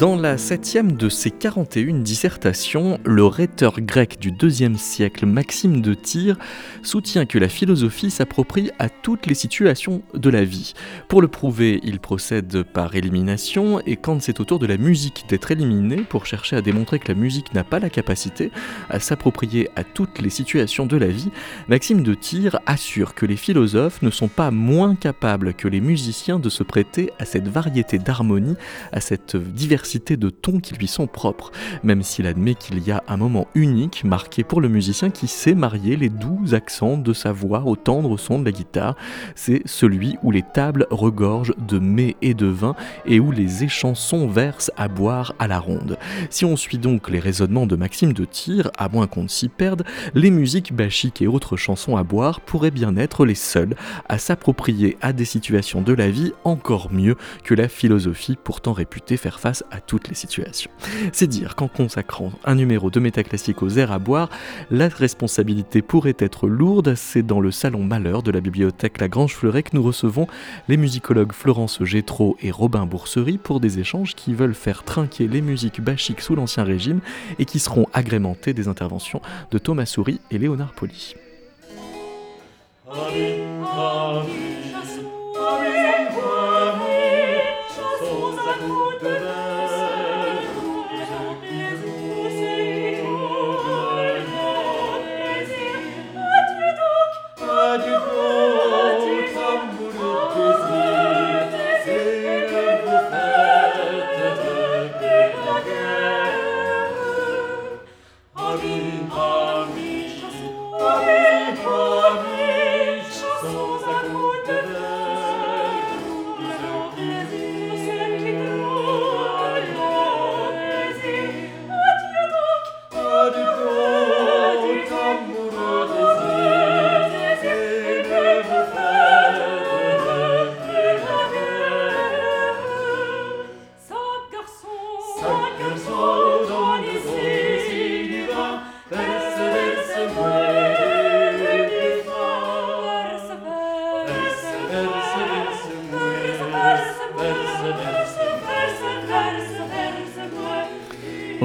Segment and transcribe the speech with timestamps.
[0.00, 5.92] Dans la septième de ses 41 dissertations, le rhéteur grec du IIe siècle Maxime de
[5.92, 6.38] Tyr
[6.82, 10.72] soutient que la philosophie s'approprie à toutes les situations de la vie.
[11.08, 15.26] Pour le prouver, il procède par élimination et quand c'est au tour de la musique
[15.28, 18.52] d'être éliminée pour chercher à démontrer que la musique n'a pas la capacité
[18.88, 21.30] à s'approprier à toutes les situations de la vie,
[21.68, 26.38] Maxime de Tyr assure que les philosophes ne sont pas moins capables que les musiciens
[26.38, 28.56] de se prêter à cette variété d'harmonie,
[28.92, 31.50] à cette diversité de tons qui lui sont propres,
[31.82, 35.54] même s'il admet qu'il y a un moment unique marqué pour le musicien qui sait
[35.54, 38.96] marier les doux accents de sa voix au tendre son de la guitare,
[39.34, 44.28] c'est celui où les tables regorgent de mets et de vin et où les échansons
[44.28, 45.98] versent à boire à la ronde.
[46.30, 49.48] Si on suit donc les raisonnements de Maxime de Tyr, à moins qu'on ne s'y
[49.48, 53.74] perde, les musiques bachiques et autres chansons à boire pourraient bien être les seules
[54.08, 59.16] à s'approprier à des situations de la vie encore mieux que la philosophie pourtant réputée
[59.16, 60.70] faire face à toutes les situations.
[61.12, 64.30] C'est dire qu'en consacrant un numéro de métaclassique aux airs à boire,
[64.70, 66.94] la responsabilité pourrait être lourde.
[66.94, 70.26] C'est dans le salon Malheur de la bibliothèque La Grange Fleuret que nous recevons
[70.68, 75.40] les musicologues Florence Gétraud et Robin Boursery pour des échanges qui veulent faire trinquer les
[75.40, 77.00] musiques bachiques sous l'Ancien Régime
[77.38, 79.20] et qui seront agrémentés des interventions
[79.50, 81.14] de Thomas Souris et Léonard Poli.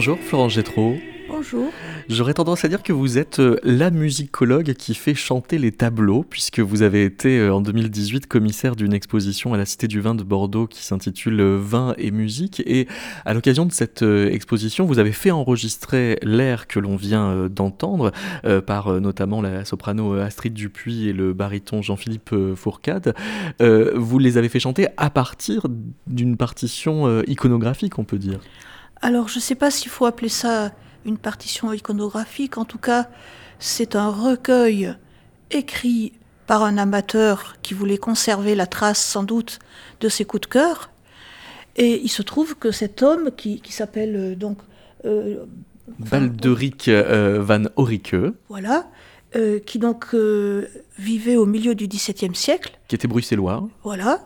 [0.05, 0.97] Bonjour Florence Gétraud.
[1.27, 1.71] Bonjour.
[2.09, 6.21] J'aurais tendance à dire que vous êtes euh, la musicologue qui fait chanter les tableaux,
[6.21, 10.13] puisque vous avez été euh, en 2018 commissaire d'une exposition à la Cité du Vin
[10.13, 12.61] de Bordeaux qui s'intitule euh, Vin et musique.
[12.67, 12.87] Et
[13.25, 18.11] à l'occasion de cette exposition, vous avez fait enregistrer l'air que l'on vient d'entendre
[18.67, 23.15] par notamment la soprano Astrid Dupuis et le baryton Jean-Philippe Fourcade.
[23.59, 25.65] vous les avez fait chanter à partir
[26.05, 28.39] d'une partition iconographique, on peut dire.
[29.01, 30.71] Alors, je ne sais pas s'il faut appeler ça
[31.05, 32.57] une partition iconographique.
[32.57, 33.07] En tout cas,
[33.59, 34.95] c'est un recueil
[35.51, 36.13] écrit
[36.47, 39.59] par un amateur qui voulait conserver la trace, sans doute,
[39.99, 40.91] de ses coups de cœur.
[41.75, 44.59] Et il se trouve que cet homme, qui, s'appelle euh, donc...
[45.05, 45.45] Euh,
[45.99, 48.15] Balderic euh, van Horicke.
[48.49, 48.87] Voilà.
[49.65, 50.15] qui donc
[50.97, 52.79] vivait au milieu du XVIIe siècle.
[52.87, 53.67] Qui était bruxellois.
[53.83, 54.21] Voilà.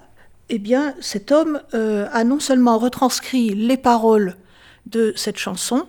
[0.49, 4.35] Eh bien, cet homme a non seulement retranscrit les paroles
[4.89, 5.87] de cette chanson,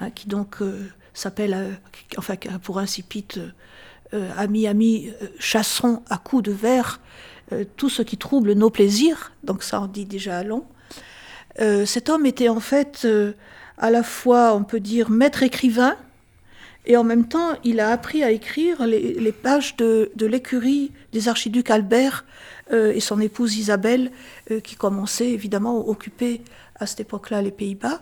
[0.00, 1.72] hein, qui donc euh, s'appelle, euh,
[2.16, 3.50] enfin pour incipit, euh,
[4.36, 7.00] Ami, ami, chassons à coups de verre
[7.76, 10.64] tout ce qui trouble nos plaisirs, donc ça en dit déjà long.
[11.84, 13.06] cet homme était en fait
[13.76, 15.96] à la fois, on peut dire, maître écrivain,
[16.86, 21.28] et en même temps, il a appris à écrire les, pages de, de l'écurie des
[21.28, 22.24] archiducs Albert
[22.72, 24.12] et son épouse Isabelle,
[24.62, 26.42] qui commençaient évidemment à occuper
[26.76, 28.00] à cette époque-là les Pays-Bas.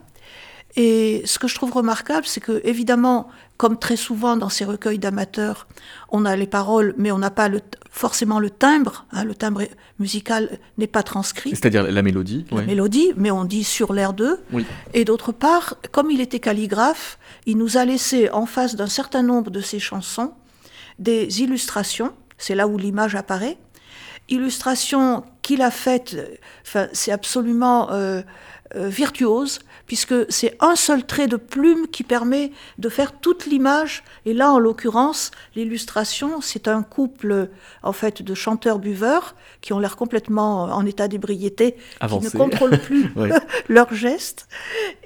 [0.76, 4.98] Et ce que je trouve remarquable, c'est que, évidemment, comme très souvent dans ces recueils
[4.98, 5.68] d'amateurs,
[6.08, 7.60] on a les paroles, mais on n'a pas le,
[7.90, 9.06] forcément le timbre.
[9.12, 9.62] Hein, le timbre
[10.00, 11.50] musical n'est pas transcrit.
[11.50, 12.44] C'est-à-dire la mélodie.
[12.50, 14.40] La mélodie, mais on dit sur l'air d'eux.
[14.94, 19.22] Et d'autre part, comme il était calligraphe, il nous a laissé en face d'un certain
[19.22, 20.32] nombre de ses chansons
[20.98, 22.12] des illustrations.
[22.36, 23.58] C'est là où l'image apparaît.
[24.28, 26.16] Illustrations qu'il a faites.
[26.64, 27.92] Enfin, c'est absolument.
[27.92, 28.22] Euh,
[28.76, 29.60] euh, virtuose,
[29.94, 34.02] puisque c'est un seul trait de plume qui permet de faire toute l'image.
[34.26, 37.48] Et là, en l'occurrence, l'illustration, c'est un couple
[37.84, 41.76] en fait de chanteurs-buveurs qui ont l'air complètement en état d'ébriété,
[42.08, 43.06] qui ne contrôlent plus
[43.68, 44.48] leurs gestes.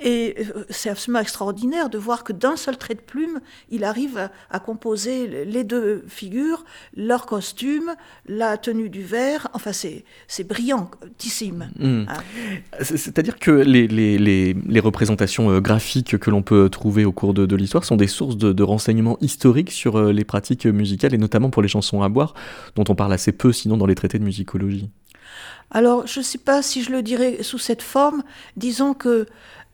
[0.01, 3.41] Et euh, c'est absolument extraordinaire de voir que d'un seul trait de plume,
[3.71, 6.65] il arrive à, composer les deux figures,
[6.97, 7.95] leur costume,
[8.27, 9.49] la tenue du verre.
[9.53, 11.71] Enfin, c'est brillantissime.
[11.79, 12.05] Mmh.
[12.09, 12.17] Hein.
[12.81, 17.35] C'est-à-dire que les, les, les, les représentations euh, graphiques que l'on peut trouver au cours
[17.35, 21.15] de, de l'histoire sont des sources de, de, renseignements historiques sur euh, les pratiques musicales
[21.15, 22.35] et notamment pour les chansons à boire,
[22.77, 24.91] dont on parle assez peu sinon dans les traités de musicologie.
[25.71, 28.23] Alors, je ne sais pas si je le dirais sous cette forme.
[28.57, 29.27] Disons que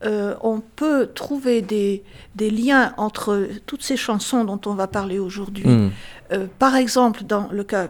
[0.05, 2.03] euh, on peut trouver des,
[2.35, 5.67] des, liens entre toutes ces chansons dont on va parler aujourd'hui.
[5.67, 5.91] Hmm.
[6.33, 7.89] Euh, par exemple, dans le cas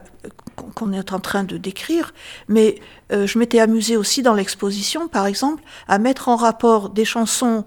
[0.55, 2.15] qu'on est en train de décrire,
[2.49, 2.81] mais
[3.13, 7.65] euh, je m'étais amusée aussi dans l'exposition, par exemple, à mettre en rapport des chansons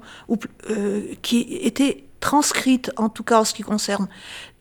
[1.22, 4.07] qui étaient transcrites, en tout cas en ce qui concerne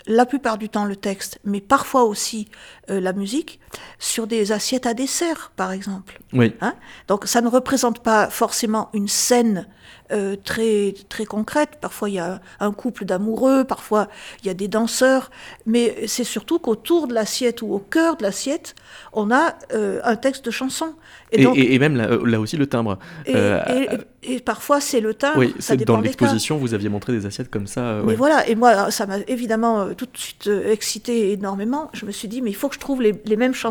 [0.07, 2.49] la plupart du temps le texte, mais parfois aussi
[2.91, 3.61] euh, la musique,
[3.99, 6.21] sur des assiettes à dessert, par exemple.
[6.33, 6.55] Oui.
[6.61, 6.75] Hein?
[7.09, 9.67] Donc ça ne représente pas forcément une scène
[10.13, 11.79] euh, très, très concrète.
[11.81, 14.09] Parfois, il y a un couple d'amoureux, parfois,
[14.43, 15.31] il y a des danseurs,
[15.65, 18.77] mais c'est surtout qu'autour de l'assiette ou au cœur de l'assiette,
[19.13, 20.95] on a euh, un texte de chanson.
[21.33, 22.99] Et, et, même là, aussi le timbre.
[23.27, 25.39] Et, parfois, c'est le timbre.
[25.39, 28.01] Oui, c'est dans l'exposition, vous aviez montré des assiettes comme ça.
[28.05, 31.91] Mais voilà, et moi, ça m'a évidemment tout de suite excité énormément.
[31.93, 33.66] Je me suis dit, mais il faut que je trouve les, les mêmes chansons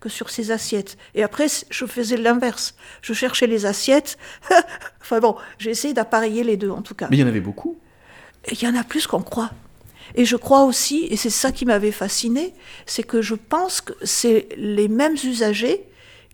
[0.00, 0.96] que sur ces assiettes.
[1.14, 2.74] Et après, je faisais l'inverse.
[3.00, 4.18] Je cherchais les assiettes.
[5.00, 7.08] enfin bon, j'ai essayé d'appareiller les deux en tout cas.
[7.10, 7.78] Mais il y en avait beaucoup.
[8.50, 9.50] Il y en a plus qu'on croit.
[10.14, 12.54] Et je crois aussi, et c'est ça qui m'avait fasciné,
[12.86, 15.86] c'est que je pense que c'est les mêmes usagers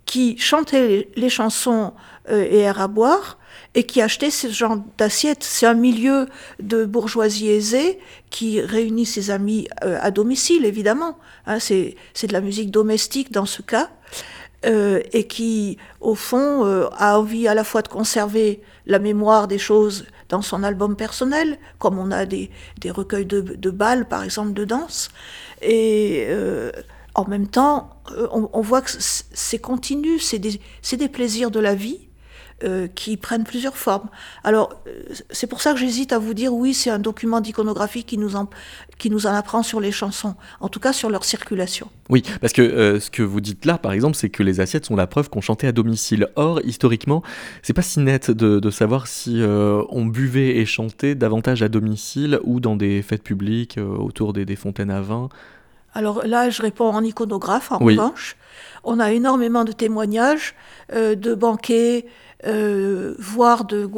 [0.05, 1.93] qui chantaient les, chansons
[2.31, 3.38] euh, et air à boire
[3.75, 5.44] et qui achetaient ce genre d'assiettes.
[5.44, 6.26] C'est un milieu
[6.61, 7.99] de bourgeoisie aisée
[8.31, 11.19] qui réunit ses amis euh, à domicile, évidemment.
[11.47, 13.91] Hein, c'est de la musique domestique dans ce cas.
[14.67, 19.47] Euh, et qui, au fond, euh, a envie à la fois de conserver la mémoire
[19.47, 22.50] des choses dans son album personnel, comme on a des,
[22.81, 25.11] des recueils de, de, balles, par exemple, de danse,
[25.62, 26.26] et
[27.14, 27.91] en même temps,
[28.32, 30.61] on, on voit que c'est continu, c'est des,
[30.93, 32.08] des plaisirs de la vie,
[32.65, 34.09] euh, qui prennent plusieurs formes.
[34.43, 38.03] Alors, euh, c'est pour ça que j'hésite à vous dire oui, c'est un document d'iconographie
[38.03, 38.51] qui, nous en,
[38.99, 41.89] qui nous en apprend sur les chansons, en tout cas sur leur circulation.
[42.09, 44.87] Oui, parce que euh, ce que vous dites là, par exemple, c'est que les assiettes
[44.87, 46.27] sont la preuve qu'on chantait à domicile.
[46.35, 47.23] Or, historiquement,
[47.63, 52.41] c'est pas si net de, de savoir si on buvait et chantait davantage à domicile
[52.43, 55.29] ou dans des fêtes publiques autour des, des, fontaines à vin.
[55.94, 58.37] Alors là, je réponds en iconographe, en revanche.
[58.85, 60.55] On a énormément de témoignages
[60.93, 62.06] de banquets,
[62.46, 63.90] euh, voire de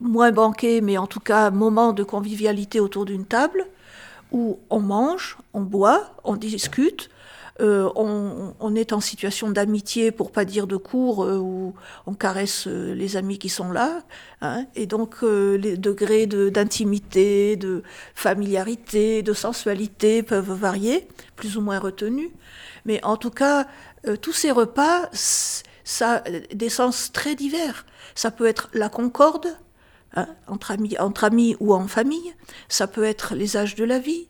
[0.00, 3.66] moins banquet, mais en tout cas moment de convivialité autour d'une table,
[4.30, 7.10] où on mange, on boit, on discute,
[7.60, 11.74] euh, on, est en situation d'amitié, pour pas dire de cours, euh, où
[12.06, 14.02] on caresse les amis qui sont là,
[14.40, 17.82] hein, et donc les degrés d'intimité, de,
[18.14, 22.30] familiarité, de sensualité peuvent varier, plus ou moins retenus,
[22.84, 23.66] mais en tout cas,
[24.22, 27.84] tous ces repas, ça a des sens très divers.
[28.14, 29.48] Ça peut être la concorde,
[30.14, 32.34] hein, entre, amis, entre amis ou en famille,
[32.68, 34.28] ça peut être les âges de la vie,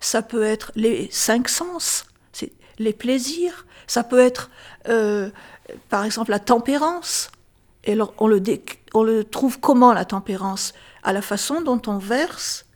[0.00, 2.04] ça peut être les cinq sens,
[2.78, 4.50] les plaisirs, ça peut être
[4.88, 5.30] euh,
[5.88, 7.30] par exemple la tempérance.
[7.84, 8.40] Et alors, on, le
[8.94, 10.72] on le trouve comment la tempérance?
[11.02, 12.66] À la façon dont on verse,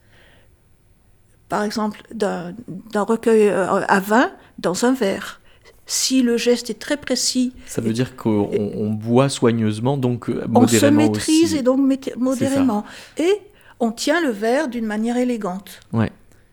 [1.49, 2.55] par exemple, d'un
[2.95, 5.41] recueil euh, à vin dans un verre
[5.87, 7.53] si le geste est très précis.
[7.67, 10.61] Ça veut dire qu'on boit soigneusement, donc modérément.
[10.63, 11.79] On se maîtrise et donc
[12.17, 12.85] modérément.
[13.19, 13.41] Et
[13.79, 15.81] on tient le verre d'une manière élégante.
[15.93, 16.11] Ouais.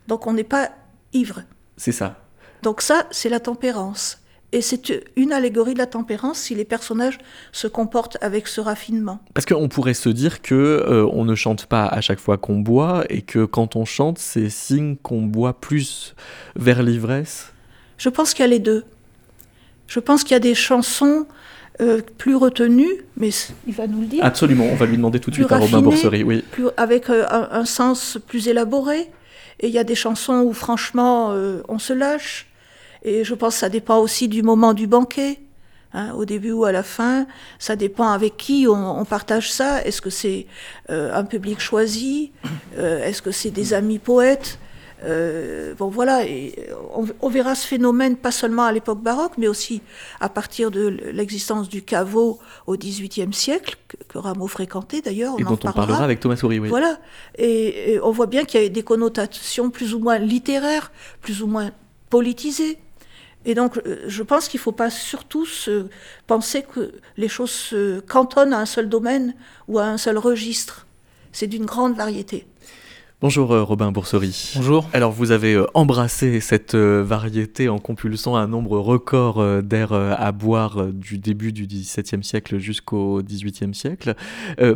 [0.08, 0.70] Donc on n'est pas
[1.14, 1.42] ivre.
[1.78, 2.23] C'est ça.
[2.64, 4.24] Donc ça, c'est la tempérance.
[4.54, 7.18] Et c'est une allégorie de la tempérance si les personnages
[7.52, 9.20] se comportent avec ce raffinement.
[9.34, 12.60] Parce qu'on pourrait se dire que euh, on ne chante pas à chaque fois qu'on
[12.60, 16.14] boit et que quand on chante, c'est signe qu'on boit plus
[16.56, 17.52] vers l'ivresse.
[17.98, 18.86] Je pense qu'il y a les deux.
[19.88, 21.26] Je pense qu'il y a des chansons
[21.82, 23.32] euh, plus retenues, mais
[23.66, 24.24] il va nous le dire.
[24.24, 26.44] Absolument, on va lui demander tout de suite à Robin Boursery, oui.
[26.52, 29.10] Plus, avec euh, un, sens plus élaboré.
[29.60, 31.34] Et il y a des chansons où franchement
[31.68, 32.48] on se lâche.
[33.04, 35.40] Et je pense que ça dépend aussi du moment du banquet.
[35.96, 37.28] Hein, au début ou à la fin,
[37.60, 39.86] ça dépend avec qui on, on partage ça.
[39.86, 40.48] Est-ce que c'est
[40.90, 42.32] un public choisi?
[42.76, 44.58] Est-ce que c'est des amis poètes?
[45.06, 46.56] Euh, bon voilà, et
[47.22, 49.82] on, verra ce phénomène pas seulement à l'époque baroque, mais aussi
[50.22, 55.36] à partir de l'existence du caveau au XVIIIe siècle, que, Rameau fréquentait d'ailleurs.
[55.40, 56.70] Et dont on parlera avec Thomas Souris, oui.
[56.70, 56.98] Voilà,
[57.38, 60.92] et, on voit bien qu'il y a des connotations plus ou moins littéraires,
[61.22, 61.72] plus ou moins
[62.10, 62.78] politisées.
[63.46, 65.88] Et donc, euh, je pense qu'il ne faut pas surtout se
[66.28, 69.34] penser que les choses se cantonnent à un seul domaine
[69.68, 70.88] ou à un seul registre.
[71.32, 72.46] C'est d'une grande variété.
[73.24, 74.52] Bonjour euh, Robin Boursery.
[74.58, 74.90] Bonjour.
[74.92, 80.32] Alors vous avez euh, embrassé cette euh, variété en compulsant un nombre record d'air à
[80.34, 84.16] boire du début du XVIIe siècle jusqu'au XVIIIe siècle.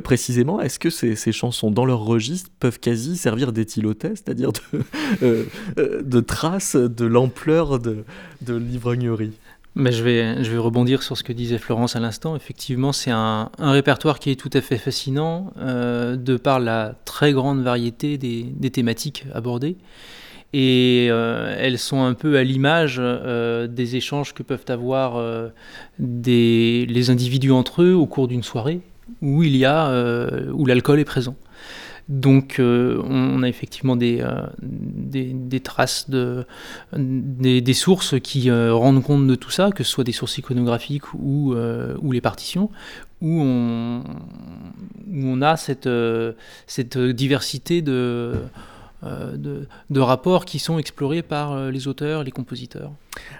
[0.02, 4.54] précisément, est-ce que ces, chansons dans leur registre peuvent quasi servir d'éthylotest, c'est-à-dire
[5.22, 5.46] de,
[6.02, 8.06] de traces de l'ampleur de,
[8.44, 9.34] de l'ivrognerie?
[9.78, 12.36] Mais je, vais, je vais rebondir sur ce que disait Florence à l'instant.
[12.36, 17.32] Effectivement, c'est un, répertoire qui est tout à fait fascinant euh, de par la très
[17.32, 19.78] grande variété des, thématiques abordées.
[20.54, 25.24] Et euh, elles sont un peu à l'image euh, des échanges que peuvent avoir
[26.00, 28.82] des, les individus entre eux au cours d'une soirée
[29.22, 29.92] où il y a
[30.52, 31.36] où l'alcool est présent.
[32.10, 36.46] Donc euh, on a effectivement des, euh, des, traces, de,
[36.94, 41.14] des, sources qui euh, rendent compte de tout ça, que ce soit des sources iconographiques
[41.14, 42.70] ou, ou les partitions,
[43.22, 45.90] où on, où on a cette,
[46.66, 48.36] cette diversité de,
[49.04, 52.92] de, de, rapports qui sont explorés par les auteurs, les compositeurs.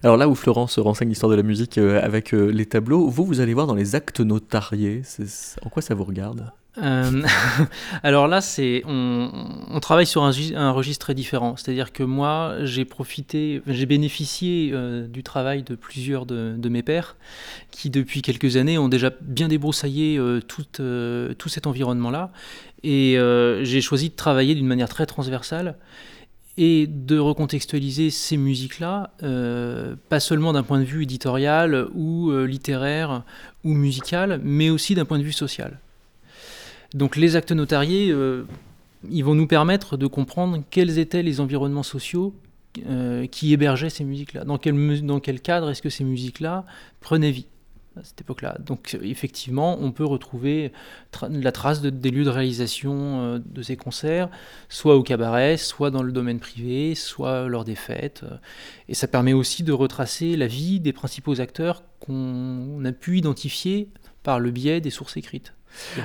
[0.04, 3.54] Alors là où Florence renseigne l'histoire de la musique avec les tableaux, vous, vous allez
[3.54, 5.04] voir dans les actes notariés.
[5.62, 6.52] En quoi ça vous regarde?
[6.82, 7.24] Euh,
[8.04, 11.56] alors là, c'est on, travaille sur un, registre très différent.
[11.58, 17.16] C'est-à-dire que moi, j'ai profité, j'ai bénéficié euh, du travail de plusieurs de, mes pairs
[17.72, 20.66] qui, depuis quelques années, ont déjà bien débroussaillé euh, tout,
[21.38, 22.32] tout cet environnement-là.
[22.84, 23.18] Et
[23.64, 25.76] j'ai choisi de travailler d'une manière très transversale
[26.60, 29.12] et de recontextualiser ces musiques-là,
[30.10, 33.24] pas seulement d'un point de vue éditorial ou littéraire
[33.64, 35.80] ou musical, mais aussi d'un point de vue social.
[36.94, 38.46] Donc les actes notariés, euh,
[39.10, 42.34] ils vont nous permettre de comprendre quels étaient les environnements sociaux
[42.86, 44.46] euh, qui hébergeaient ces musiques-là.
[44.46, 46.66] Dans quel, cadre est-ce que ces musiques-là
[47.02, 47.48] prenaient vie
[47.96, 48.58] à cette époque-là.
[48.64, 50.72] Donc effectivement, on peut retrouver
[51.32, 54.30] la trace des lieux de réalisation euh, de ces concerts,
[54.70, 58.24] soit au cabaret, soit dans le domaine privé, soit lors des fêtes.
[58.88, 63.90] Et ça permet aussi de retracer la vie des principaux acteurs qu'on a pu identifier
[64.22, 65.57] par le biais des sources écrites.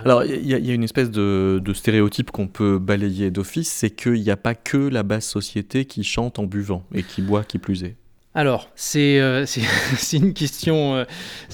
[0.04, 4.30] Alors, il y, a une espèce de, stéréotype qu'on peut balayer d'office, c'est qu'il n'y
[4.30, 7.84] a pas que la basse société qui chante en buvant et qui boit qui plus
[7.84, 7.96] est.
[8.34, 9.44] Alors, c'est euh,
[10.12, 11.04] une, question, euh,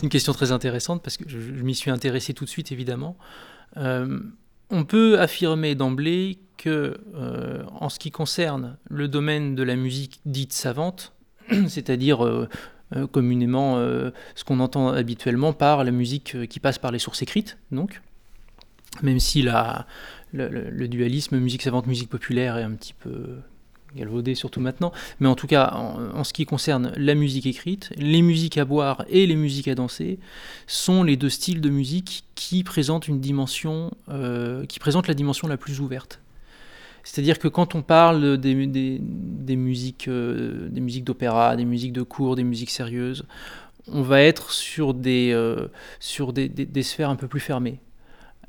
[0.03, 3.17] une question très intéressante parce que je, m'y suis intéressé tout de suite, évidemment.
[3.77, 4.21] Euh,
[4.71, 6.99] on peut affirmer d'emblée que,
[7.81, 11.15] en ce qui concerne le domaine de la musique dite savante,
[11.69, 12.49] c'est-à-dire
[13.11, 18.01] communément ce qu'on entend habituellement par la musique qui passe par les sources écrites, donc,
[19.03, 19.43] même si
[20.33, 23.39] le, dualisme musique savante, musique populaire est un petit peu
[23.97, 24.93] galvaudé, surtout maintenant.
[25.21, 29.05] Mais en tout cas, en, ce qui concerne la musique écrite, les musiques à boire
[29.09, 30.19] et les musiques à danser
[30.67, 32.25] sont les deux styles de musique
[34.11, 36.21] euh, qui présentent la dimension la plus ouverte.
[37.05, 42.37] C'est-à-dire que quand on parle des, musiques, euh, des musiques d'opéra, des musiques de cours,
[42.37, 43.25] des musiques sérieuses,
[43.91, 45.69] on va être sur des, euh,
[46.01, 47.81] sur des, des, sphères un peu plus fermées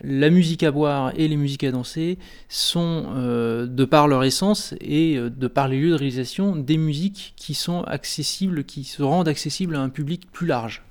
[0.02, 4.74] la musique à boire et les musiques à danser sont, euh, de par leur essence
[4.80, 9.28] et de par les lieux de réalisation, des musiques qui sont accessibles, qui se rendent
[9.28, 10.84] accessibles à un public plus large.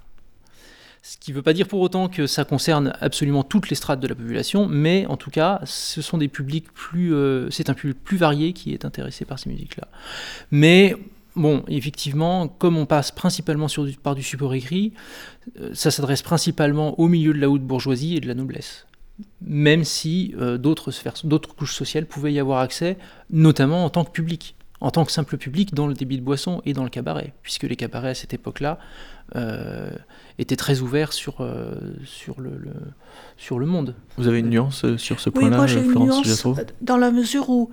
[1.03, 4.01] Ce qui ne veut pas dire pour autant que ça concerne absolument toutes les strates
[4.01, 7.75] de la population, mais en tout cas, ce sont des publics plus, euh, c'est un
[7.75, 9.89] public plus varié qui est intéressé par ces musiques-là.
[10.51, 10.97] Mais
[11.37, 13.69] Bon, effectivement, comme on passe principalement
[14.03, 14.93] par du support écrit,
[15.73, 18.89] ça s'adresse principalement au milieu de la haute bourgeoisie et de la noblesse
[19.41, 20.93] même si euh, d'autres
[21.25, 22.97] d'autres couches sociales pouvaient y avoir accès,
[23.31, 26.63] notamment en tant que public, en tant que simple public dans le débit de boisson
[26.65, 28.79] et dans le cabaret, puisque les cabarets à cette époque-là
[29.37, 29.91] euh,
[30.39, 32.53] étaient très ouverts sur, euh, sur, le,
[33.37, 33.95] sur le monde.
[34.17, 36.47] Vous avez une nuance sur ce point-là, oui, Florence une nuance
[36.81, 37.71] Dans la mesure où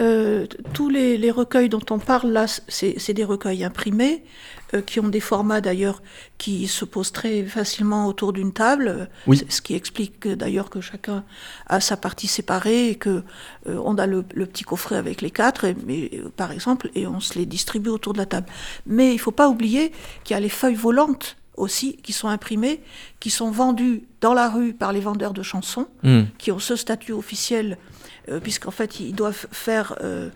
[0.00, 5.08] euh, tous les, recueils dont on parle là, c'est des recueils imprimés, euh, qui ont
[5.08, 6.02] des formats d'ailleurs
[6.38, 9.10] qui se posent très facilement autour d'une table,
[9.48, 11.24] ce qui explique d'ailleurs que chacun
[11.66, 13.22] a sa partie séparée et que
[13.68, 17.38] euh, on a le, petit coffret avec les quatre, mais, par exemple, et on se
[17.38, 18.46] les distribue autour de la table.
[18.86, 19.92] Mais il ne faut pas oublier
[20.24, 22.80] qu'il y a les feuilles volantes aussi, qui sont imprimées,
[23.20, 26.22] qui sont vendues dans la rue par les vendeurs de chansons, Hmm.
[26.38, 27.78] qui ont ce statut officiel,
[28.28, 30.30] euh, puisqu'en fait, ils doivent faire euh,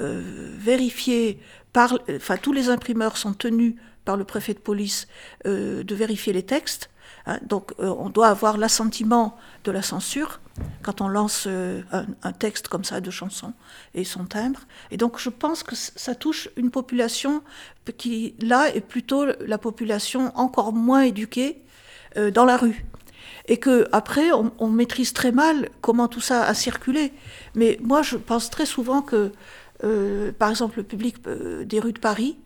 [0.00, 0.22] euh,
[0.58, 1.40] vérifier
[1.72, 1.98] par.
[2.14, 5.06] Enfin, tous les imprimeurs sont tenus par le préfet de police
[5.46, 6.90] euh, de vérifier les textes.
[7.26, 7.38] hein.
[7.42, 10.40] donc, euh, on doit avoir l'assentiment de la censure
[10.82, 13.54] quand on lance un, un texte comme ça de chanson
[13.94, 14.60] et son timbre.
[14.90, 17.42] Et donc, je pense que ça touche une population
[17.96, 21.62] qui, là, est plutôt la population encore moins éduquée
[22.34, 22.84] dans la rue.
[23.52, 27.12] Et que après, on, on maîtrise très mal comment tout ça a circulé.
[27.54, 29.30] Mais moi, je pense très souvent que,
[29.84, 32.38] euh, par exemple, le public euh, des rues de Paris,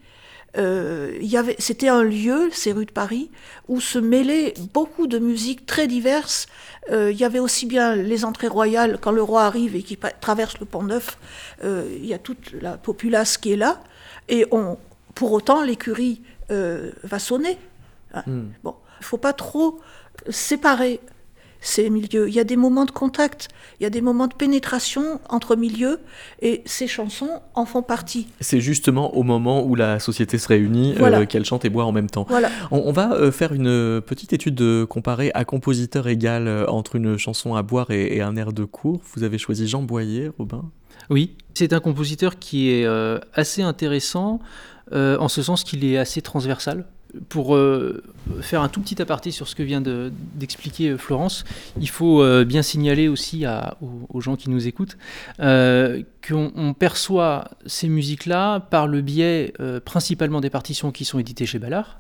[0.58, 1.18] euh,
[1.58, 3.30] c'était un lieu, ces rues de Paris,
[3.68, 6.46] où se mêlaient beaucoup de musiques très diverses.
[6.90, 9.98] Euh, il y avait aussi bien les entrées royales, quand le roi arrive et qui
[10.20, 11.18] traverse le pont Neuf,
[11.62, 13.80] euh, il y a toute la populace qui est là.
[14.28, 14.78] Et on,
[15.14, 17.58] pour autant, l'écurie va sonner.
[18.14, 18.22] Hein.
[18.26, 18.48] Hmm.
[18.62, 19.80] Bon, il faut pas trop
[20.28, 21.00] séparer
[21.61, 22.28] ces milieux.
[22.28, 23.49] Il y a des moments de contact,
[23.80, 25.99] il y a des moments de pénétration entre milieux,
[26.42, 28.28] et ces chansons en font partie.
[28.40, 31.92] C'est justement au moment où la société se réunit euh, qu'elle chante et boit en
[31.92, 32.26] même temps.
[32.28, 32.50] Voilà.
[32.70, 36.96] On, on va euh, faire une petite étude de comparée à compositeur égal euh, entre
[36.96, 39.00] une chanson à boire et, et un air de cours.
[39.14, 40.70] Vous avez choisi Jean Boyer, Robin
[41.11, 44.40] Oui, c'est un compositeur qui est euh, assez intéressant,
[44.92, 46.87] euh, en ce sens qu'il est assez transversal.
[47.28, 48.02] Pour euh,
[48.40, 51.44] faire un tout petit aparté sur ce que vient de- d'expliquer euh, Florence,
[51.80, 53.44] il faut euh, bien signaler aussi
[54.08, 54.96] aux, gens qui nous écoutent
[55.38, 59.52] qu'on on perçoit ces musiques-là par le biais
[59.85, 61.99] principalement des partitions qui sont éditées chez Ballard.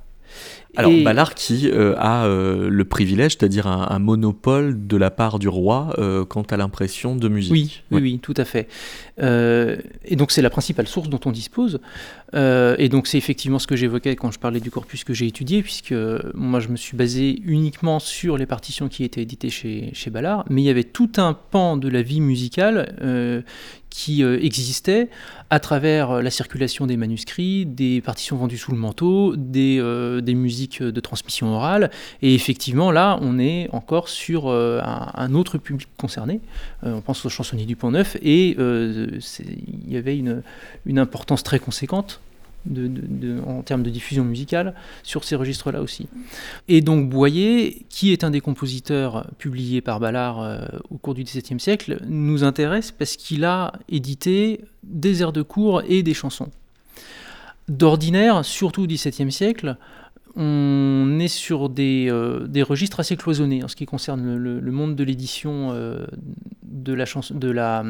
[0.76, 5.10] Alors, Et- Ballard qui euh, a euh, le privilège, c'est-à-dire un, un monopole de la
[5.10, 7.52] part du roi euh, quant à l'impression de musique.
[7.52, 8.68] Oui, oui, oui, tout à fait.
[9.18, 11.80] Et donc c'est la principale source dont on dispose.
[12.34, 15.62] Et donc c'est effectivement ce que j'évoquais quand je parlais du corpus que j'ai étudié,
[15.62, 15.94] puisque
[16.34, 20.44] moi je me suis basé uniquement sur les partitions qui étaient éditées chez, chez Ballard,
[20.50, 22.94] mais il y avait tout un pan de la vie musicale
[23.96, 25.08] qui euh, existait
[25.48, 30.20] à travers euh, la circulation des manuscrits, des partitions vendues sous le manteau, des, euh,
[30.20, 31.90] des musiques de transmission orale.
[32.20, 36.40] Et effectivement, là, on est encore sur un, autre public concerné.
[36.82, 42.20] On pense aux chansonniers du Pont Neuf, et il y avait une importance très conséquente.
[43.46, 46.08] En termes de diffusion musicale sur ces registres-là aussi.
[46.68, 50.58] Et donc Boyer, qui est un des compositeurs publiés par Ballard euh,
[50.90, 55.82] au cours du XVIIe siècle, nous intéresse parce qu'il a édité des airs de cour
[55.88, 56.50] et des chansons.
[57.68, 59.76] D'ordinaire, surtout au XVIIe siècle,
[60.36, 64.94] on est sur des, euh, des registres assez cloisonnés en ce qui concerne le, monde
[64.94, 66.06] de l'édition euh,
[66.62, 67.82] de, la chanson, de, la,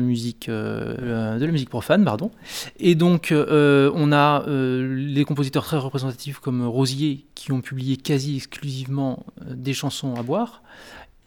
[0.00, 2.04] musique, euh, de la musique profane.
[2.04, 2.30] Pardon.
[2.78, 7.96] Et donc, euh, on a euh, les compositeurs très représentatifs comme Rosier qui ont publié
[7.96, 10.62] quasi exclusivement euh, des chansons à boire.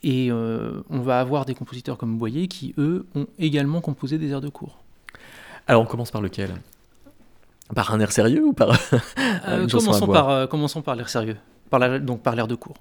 [0.03, 4.31] Et euh, on va avoir des compositeurs comme Boyer qui, eux, ont également composé des
[4.31, 4.79] airs de cour.
[5.67, 6.49] Alors, on commence par lequel?
[7.75, 8.69] Par un air sérieux ou par
[9.47, 11.37] Euh, commençons, par, euh, commençons par l'air sérieux,
[11.69, 12.75] par la- donc par l'air de cour.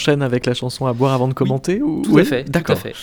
[0.00, 2.02] Enchaîne avec la chanson à boire avant de commenter ou...
[2.02, 2.44] Tout Ouais, à fait.
[2.44, 2.76] tout D'accord.
[2.76, 2.94] à fait.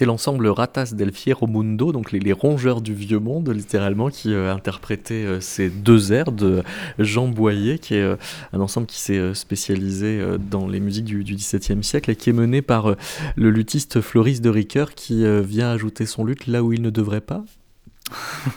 [0.00, 4.50] C'était l'ensemble Ratas del Fiero Mundo, donc les, rongeurs du vieux monde, littéralement, qui euh,
[4.50, 6.62] interprétait euh, ces deux airs de
[6.98, 8.16] Jean Boyer, qui est
[8.54, 12.62] un ensemble qui s'est spécialisé dans les musiques du, XVIIe siècle et qui est mené
[12.62, 12.96] par
[13.36, 17.20] le luthiste Floris de Ricoeur, qui vient ajouter son luth là où il ne devrait
[17.20, 17.44] pas.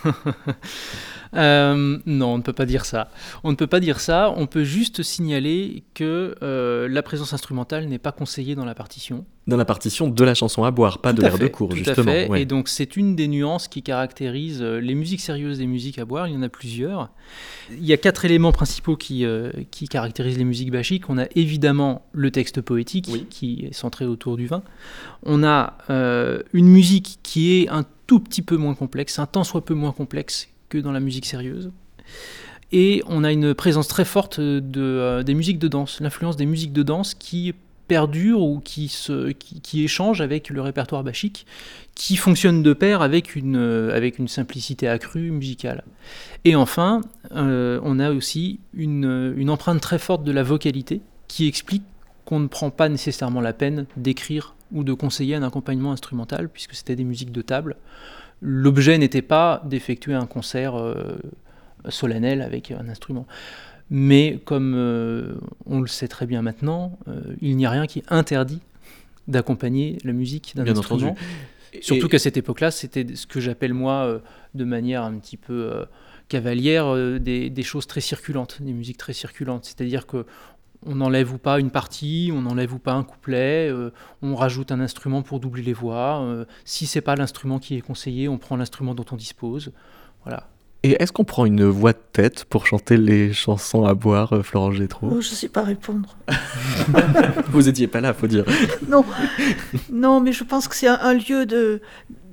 [1.35, 3.09] Euh, non, on ne peut pas dire ça.
[3.43, 4.33] On ne peut pas dire ça.
[4.35, 9.25] On peut juste signaler que euh, la présence instrumentale n'est pas conseillée dans la partition.
[9.45, 12.11] Dans la partition de la chanson à boire, pas de l'air de cours, justement.
[12.11, 12.41] À fait.
[12.41, 16.05] Et donc c'est une des nuances qui caractérise euh, les musiques sérieuses des musiques à
[16.05, 16.27] boire.
[16.27, 17.09] Il y en a plusieurs.
[17.71, 19.25] Il y a quatre éléments principaux qui,
[19.71, 21.09] qui caractérisent les musiques bachiques.
[21.09, 24.63] On a évidemment le texte poétique qui est centré autour du vin.
[25.23, 29.65] On a une musique qui est un tout petit peu moins complexe, un tant soit
[29.65, 31.71] peu moins complexe dans la musique sérieuse.
[32.71, 36.47] Et on a une présence très forte de, euh, des musiques de danse, l'influence des
[36.47, 37.53] musiques de danse qui
[37.87, 39.87] perdure ou qui, se, qui,
[40.19, 41.45] avec le répertoire bachique,
[41.95, 45.83] qui fonctionne de pair avec une, euh, avec une simplicité accrue musicale.
[46.45, 47.01] Et enfin,
[47.35, 51.83] euh, on a aussi une, une empreinte très forte de la vocalité qui explique
[52.25, 56.73] qu'on ne prend pas nécessairement la peine d'écrire ou de conseiller un accompagnement instrumental, puisque
[56.73, 57.75] c'était des musiques de table.
[58.45, 61.17] L'objet n'était pas d'effectuer un concert euh,
[61.87, 63.25] solennel avec un instrument.
[63.89, 68.03] Mais comme euh, on le sait très bien maintenant, euh, il n'y a rien qui
[68.09, 68.59] interdit
[69.29, 71.15] d'accompagner la musique d'un instrument.
[71.79, 74.21] Surtout qu'à cette époque-là, c'était ce que j'appelle moi,
[74.53, 75.85] de manière un petit peu
[76.27, 79.65] cavalière, des, des, choses très circulantes, des musiques très circulantes.
[79.65, 80.25] C'est-à-dire que
[80.85, 83.91] on n'enlève ou pas une partie, on n'enlève ou pas un couplet, euh,
[84.21, 86.21] on rajoute un instrument pour doubler les voix.
[86.21, 89.71] Euh, si c'est pas l'instrument qui est conseillé, on prend l'instrument dont on dispose.
[90.23, 90.47] Voilà.
[90.85, 94.43] Et est-ce qu'on prend une voix de tête pour chanter les chansons à boire, euh,
[94.43, 96.17] Florence Gétro oh, Je ne sais pas répondre.
[97.51, 98.43] Vous étiez pas là, faut dire.
[98.89, 99.05] non,
[99.89, 101.81] non, mais je pense que c'est un, lieu de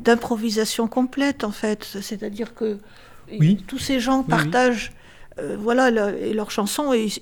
[0.00, 1.84] d'improvisation complète en fait.
[2.00, 2.78] C'est-à-dire que
[3.68, 4.92] tous ces gens partagent
[5.40, 7.12] euh, voilà, et leurs chansons, ils,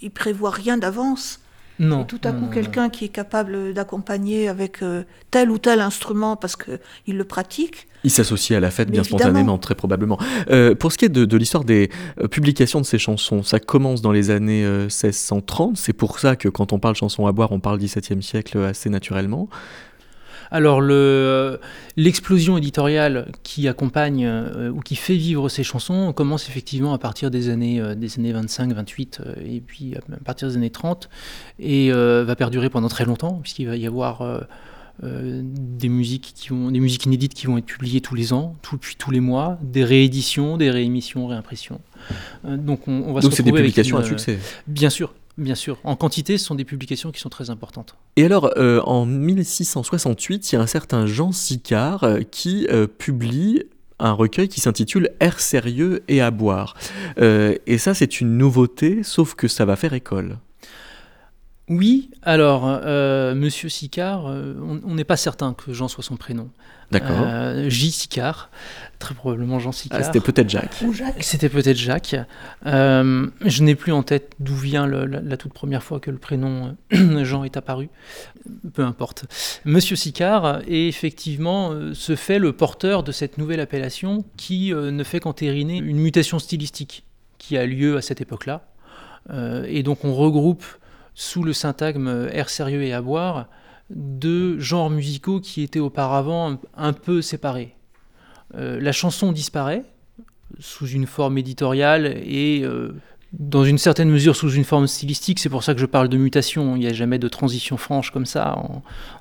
[0.00, 1.40] ils, prévoient rien d'avance.
[1.78, 2.04] Non.
[2.04, 6.34] Et tout à coup, quelqu'un qui est capable d'accompagner avec euh, tel ou tel instrument
[6.34, 7.86] parce qu'il le pratique.
[8.02, 10.18] Il s'associe à la fête bien spontanément, très probablement.
[10.48, 11.90] Euh, pour ce qui est de, l'histoire des
[12.30, 15.76] publications de ces chansons, ça commence dans les années 1630.
[15.76, 18.88] C'est pour ça que quand on parle chanson à boire, on parle 17e siècle assez
[18.88, 19.50] naturellement.
[20.50, 20.80] Alors
[21.96, 27.30] l'explosion éditoriale qui accompagne euh, ou qui fait vivre ces chansons commence effectivement à partir
[27.30, 31.08] des années, euh, des années 25, 28 euh, et puis à partir des années 30
[31.58, 34.22] et va perdurer pendant très longtemps puisqu'il va y avoir
[35.02, 38.78] des musiques qui vont, des musiques inédites qui vont être publiées tous les ans, tout,
[38.78, 41.80] puis tous les mois, des rééditions, des réémissions, réimpressions.
[42.44, 44.38] donc on, va donc c'est des publications à succès.
[44.66, 47.96] Bien sûr, Bien sûr, en quantité, ce sont des publications qui sont très importantes.
[48.16, 52.86] Et alors, euh, en 1668, il y a un certain Jean Sicard euh, qui euh,
[52.86, 53.64] publie
[53.98, 56.74] un recueil qui s'intitule Air sérieux et à boire.
[57.18, 60.36] et ça, c'est une nouveauté, sauf que ça va faire école.
[61.68, 66.48] Oui, alors, euh, Monsieur Sicard, euh, on n'est pas certain que Jean soit son prénom.
[66.92, 67.16] D'accord.
[67.20, 67.90] Euh, J.
[67.90, 68.50] Sicard,
[69.00, 69.98] très probablement Jean Sicard.
[70.00, 70.76] Ah, c'était peut-être Jacques.
[70.86, 71.24] Ou Jacques.
[71.24, 72.14] C'était peut-être Jacques.
[72.64, 76.76] je n'ai plus en tête d'où vient la, toute première fois que le prénom
[77.24, 77.88] Jean est apparu.
[78.72, 79.24] Peu importe.
[79.64, 85.18] Monsieur Sicard est effectivement se fait le porteur de cette nouvelle appellation qui ne fait
[85.18, 87.04] qu'entériner une mutation stylistique
[87.38, 88.68] qui a lieu à cette époque-là.
[89.66, 90.64] et donc on regroupe
[91.16, 93.48] sous le syntagme air sérieux et à boire,
[93.90, 97.74] deux genres musicaux qui étaient auparavant un, peu séparés.
[98.54, 99.82] Euh, la chanson disparaît
[100.60, 102.94] sous une forme éditoriale et euh,
[103.32, 106.16] dans une certaine mesure sous une forme stylistique, c'est pour ça que je parle de
[106.16, 108.56] mutation, il n'y a jamais de transition franche comme ça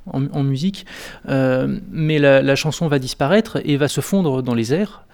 [0.05, 0.85] en, musique,
[1.27, 5.05] euh, mais la, chanson va disparaître et va se fondre dans les airs,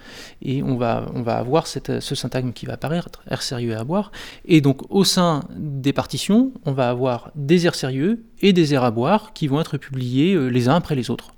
[0.42, 4.12] et on va, on va avoir ce syntagme qui va apparaître, air sérieux à boire,
[4.44, 8.84] et donc au sein des partitions, on va avoir des airs sérieux et des airs
[8.84, 11.32] à boire qui vont être publiés euh, les uns après les autres.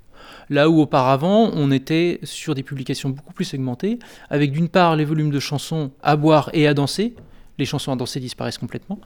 [0.49, 3.97] Là où auparavant, on était sur des publications beaucoup plus segmentées,
[4.29, 7.15] avec d'une part les volumes de chansons à boire et à danser,
[7.57, 8.99] les chansons à danser disparaissent complètement,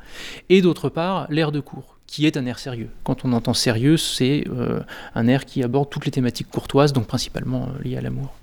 [0.49, 2.89] et d'autre part l'air de cours, qui est un air sérieux.
[3.03, 4.79] Quand on entend sérieux, c'est euh,
[5.15, 8.33] un air qui aborde toutes les thématiques courtoises, donc principalement euh, liées à l'amour.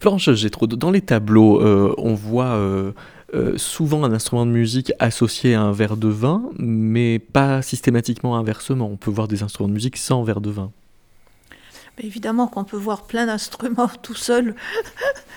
[0.00, 2.58] Florence j'ai trop dans les tableaux, euh, on voit
[3.56, 8.88] souvent un instrument de musique associé à un verre de vin, mais pas systématiquement inversement.
[8.90, 10.72] On peut voir des instruments de musique sans verre de vin.
[11.98, 14.56] évidemment qu'on peut voir plein d'instruments tout seul,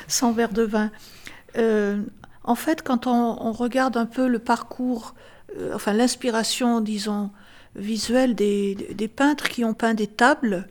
[0.08, 0.92] sans verre de vin.
[2.44, 5.16] En fait, quand on, regarde un peu le parcours,
[5.58, 7.32] euh, enfin l'inspiration, disons,
[7.76, 10.68] visuelle des, peintres qui ont peint des tables,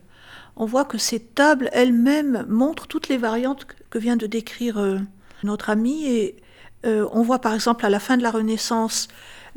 [0.56, 4.98] on voit que ces tables elles-mêmes montrent toutes les variantes que vient de décrire euh,
[5.44, 6.06] notre ami.
[6.06, 6.36] Et
[6.84, 9.08] euh, on voit par exemple à la fin de la Renaissance,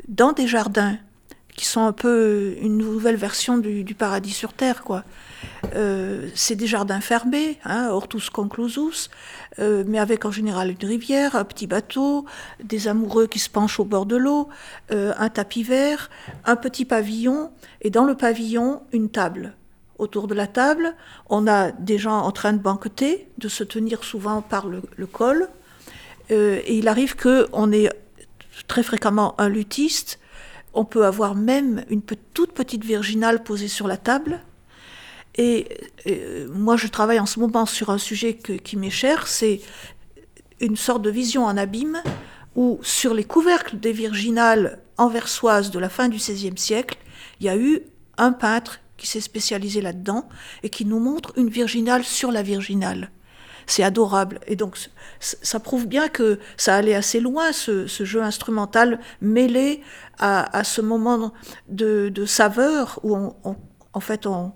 [0.08, 0.96] dans des jardins,
[1.54, 5.04] qui sont un peu une nouvelle version du, paradis sur terre, quoi.
[5.74, 9.10] Euh, c'est des jardins fermés, hein, hortus conclusus,
[9.58, 12.26] mais avec en général une rivière, un petit bateau,
[12.62, 14.48] des amoureux qui se penchent au bord de l'eau,
[14.90, 16.10] un tapis vert,
[16.44, 19.54] un petit pavillon, et dans le pavillon, une table
[19.98, 20.94] autour de la table.
[21.28, 25.48] On a des gens en train de banqueter, de se tenir souvent par le, col.
[26.30, 27.90] Euh, et il arrive qu'on ait
[28.68, 30.18] très fréquemment un luthiste.
[30.74, 34.40] On peut avoir même une toute petite virginale posée sur la table.
[35.36, 35.68] Et,
[36.06, 39.60] euh, moi, je travaille en ce moment sur un sujet qui m'est cher, c'est
[40.60, 42.02] une sorte de vision en abîme
[42.54, 46.96] où sur les couvercles des virginales anversoises de la fin du XVIe siècle,
[47.40, 47.82] il y a eu
[48.16, 50.28] un peintre qui s'est spécialisé là-dedans
[50.62, 53.10] et qui nous montre une virginale sur la virginale.
[53.66, 54.40] C'est adorable.
[54.46, 54.78] Et donc,
[55.20, 59.82] ça prouve bien que ça allait assez loin, ce, jeu instrumental mêlé
[60.18, 61.32] à, ce moment
[61.68, 63.56] de, saveur où, on,
[63.96, 64.52] en fait, on,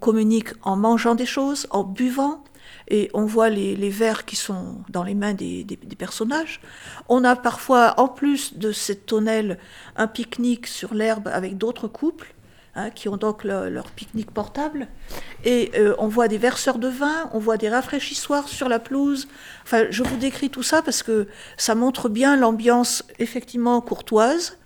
[0.00, 2.44] communique en mangeant des choses, en buvant,
[2.86, 5.66] et on voit les, verres qui sont dans les mains des,
[5.98, 6.60] personnages.
[7.08, 9.58] On a parfois, en plus de cette tonnelle,
[9.96, 12.34] un pique-nique sur l'herbe avec d'autres couples.
[12.76, 14.88] Hein, qui ont donc leur pique-nique portable.
[15.44, 19.28] Et euh, on voit des verseurs de vin, on voit des rafraîchissoirs sur la pelouse.
[19.62, 24.58] Enfin, je vous décris tout ça parce que ça montre bien l'ambiance effectivement courtoise.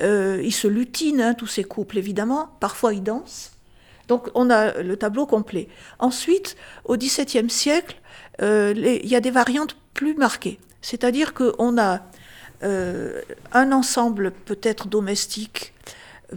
[0.00, 2.48] Euh, ils se lutinent, hein, tous ces couples évidemment.
[2.60, 3.52] Parfois ils dansent.
[4.10, 5.68] Donc on a le tableau complet.
[5.98, 7.96] Ensuite, au XVIIe siècle,
[8.42, 10.58] euh, il y a des variantes plus marquées.
[10.82, 12.02] C'est-à-dire qu'on a
[12.62, 15.72] un ensemble peut-être domestique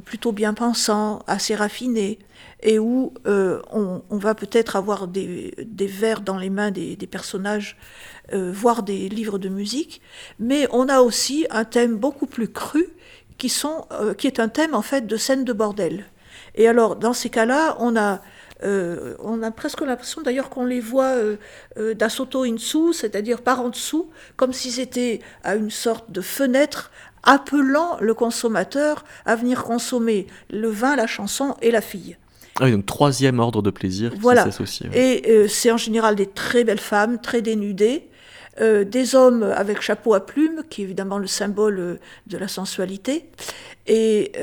[0.05, 2.19] plutôt bien pensant, assez raffiné,
[2.61, 7.77] et où euh, on, va peut-être avoir des, vers dans les mains des, personnages,
[8.33, 10.01] euh, voire des livres de musique,
[10.39, 12.87] mais on a aussi un thème beaucoup plus cru
[13.37, 13.53] qui,
[13.91, 16.05] euh, qui est un thème en fait de scène de bordel.
[16.55, 18.21] Et alors dans ces cas-là, on a
[18.65, 23.67] on a presque l'impression d'ailleurs qu'on les voit euh, d'assoto in dessous, c'est-à-dire par en
[23.67, 26.89] dessous, comme si c'était à une sorte de fenêtre
[27.23, 32.17] appelant le consommateur à venir consommer le vin, la chanson et la fille.
[32.59, 34.43] Ah oui, donc troisième ordre de plaisir voilà.
[34.43, 34.89] qui s'associe.
[34.93, 38.09] Et euh, c'est en général des très belles femmes, très dénudées,
[38.61, 41.95] euh, des hommes avec chapeau à plumes, qui est évidemment le symbole euh,
[42.27, 43.25] de la sensualité.
[43.87, 44.33] Et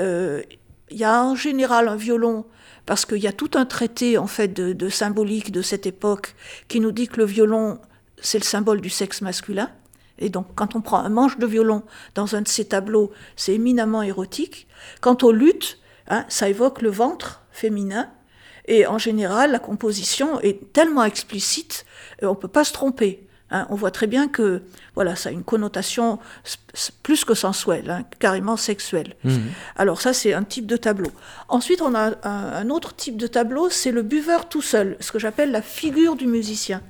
[0.91, 2.45] il y a en général un violon,
[2.87, 6.35] parce qu'il y a tout un traité en fait de, symbolique de cette époque
[6.69, 7.79] qui nous dit que le violon,
[8.21, 9.71] c'est le symbole du sexe masculin.
[10.19, 11.83] Et donc, quand on prend un manche de violon
[12.15, 14.67] dans un de ces tableaux, c'est éminemment érotique.
[15.01, 18.11] Quant aux luttes, hein, ça évoque le ventre féminin.
[18.67, 21.87] Et en général, la composition est tellement explicite,
[22.23, 23.27] euh, on ne peut pas se tromper.
[23.51, 23.67] Hein.
[23.71, 24.63] On voit très bien que
[24.95, 26.19] voilà, ça a une connotation
[27.03, 29.17] plus que sensuelle, hein, carrément sexuelle.
[29.25, 29.37] Mmh.
[29.77, 31.11] Alors ça, c'est un type de tableau.
[31.49, 35.19] Ensuite, on a un autre type de tableau, c'est le buveur tout seul, ce que
[35.19, 36.83] j'appelle la figure du musicien.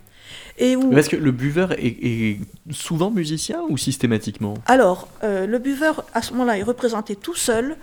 [0.59, 2.39] Est-ce que le buveur est,
[2.71, 4.55] souvent musicien ou systématiquement?
[4.67, 7.77] Alors, euh, le buveur, à ce moment-là, est représenté tout seul,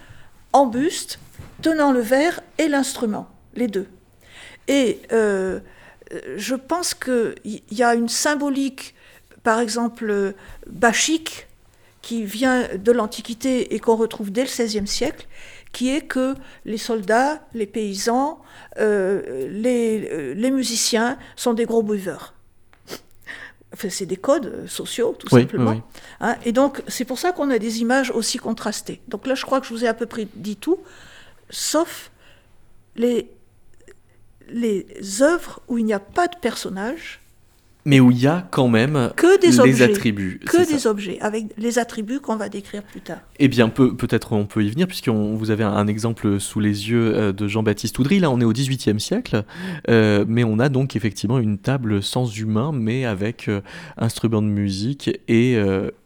[0.54, 1.20] en buste,
[1.62, 3.88] tenant le verre et l'instrument, les deux.
[4.68, 5.60] Et euh,
[6.36, 7.36] je pense qu'il
[7.72, 8.96] y a une symbolique,
[9.44, 10.34] par exemple,
[10.68, 11.48] bachique,
[12.02, 15.28] qui vient de l'Antiquité et qu'on retrouve dès le XVIe siècle,
[15.74, 18.40] qui est que les soldats, les paysans,
[18.80, 22.34] euh, les, les musiciens sont des gros buveurs
[23.90, 25.82] c'est des codes sociaux, tout simplement.
[26.20, 29.02] Hein, et donc, c'est pour ça qu'on a des images aussi contrastées.
[29.08, 30.80] Donc là, je crois que je vous ai à peu près dit tout,
[31.50, 32.12] sauf
[32.96, 33.30] les,
[34.52, 34.86] les
[35.22, 37.22] œuvres où il n'y a pas de personnage,
[37.88, 40.42] mais où il y a quand même que des les attributs.
[40.46, 43.20] Que des objets, avec les attributs qu'on va décrire plus tard.
[43.40, 46.90] Eh bien, peut, peut-être on peut y venir, puisqu'on vous avez un, exemple sous les
[46.90, 48.20] yeux euh, de Jean-Baptiste Oudry.
[48.20, 49.46] Là, on est au XVIIIe siècle,
[49.90, 53.62] euh, mais on a donc effectivement une table sans humain, mais avec euh,
[53.98, 55.58] instrument de musique et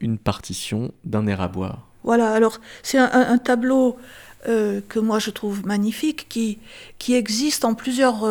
[0.01, 1.87] une partition d'un air à boire.
[2.03, 3.97] Voilà, alors c'est un, tableau
[4.45, 6.59] que moi je trouve magnifique, qui,
[6.97, 8.25] qui existe en plusieurs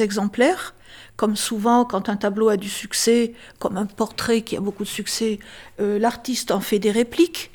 [0.00, 0.74] exemplaires.
[1.16, 4.88] Comme souvent, quand un tableau a du succès, comme un portrait qui a beaucoup de
[4.88, 5.38] succès,
[5.80, 7.50] euh, l'artiste en fait des répliques.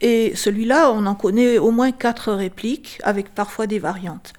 [0.00, 4.32] Et celui-là, on en connaît au moins quatre répliques, avec parfois des variantes.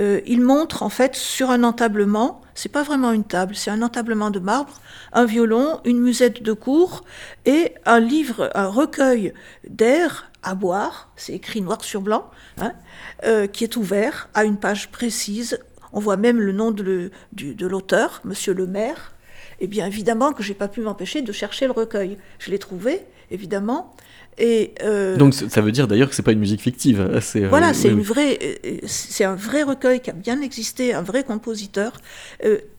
[0.00, 3.82] Euh, il montre en fait sur un entablement, c'est pas vraiment une table, c'est un
[3.82, 4.80] entablement de marbre,
[5.12, 7.04] un violon, une musette de cour
[7.46, 9.32] et un livre, un recueil
[9.68, 12.72] d'air à boire, c'est écrit noir sur blanc, hein,
[13.24, 15.58] euh, qui est ouvert à une page précise
[15.92, 17.10] On voit même le nom de,
[17.60, 19.12] l'auteur, Monsieur le maire.
[19.60, 22.18] Et bien évidemment que j'ai pas pu m'empêcher de chercher le recueil.
[22.40, 23.94] Je l'ai trouvé, évidemment.
[24.38, 27.00] Et euh, Donc ça veut dire d'ailleurs que c'est pas une musique fictive.
[27.00, 30.92] Hein, euh, voilà, c'est une vraie, euh, c'est un vrai recueil qui a bien existé,
[30.92, 31.92] un vrai compositeur.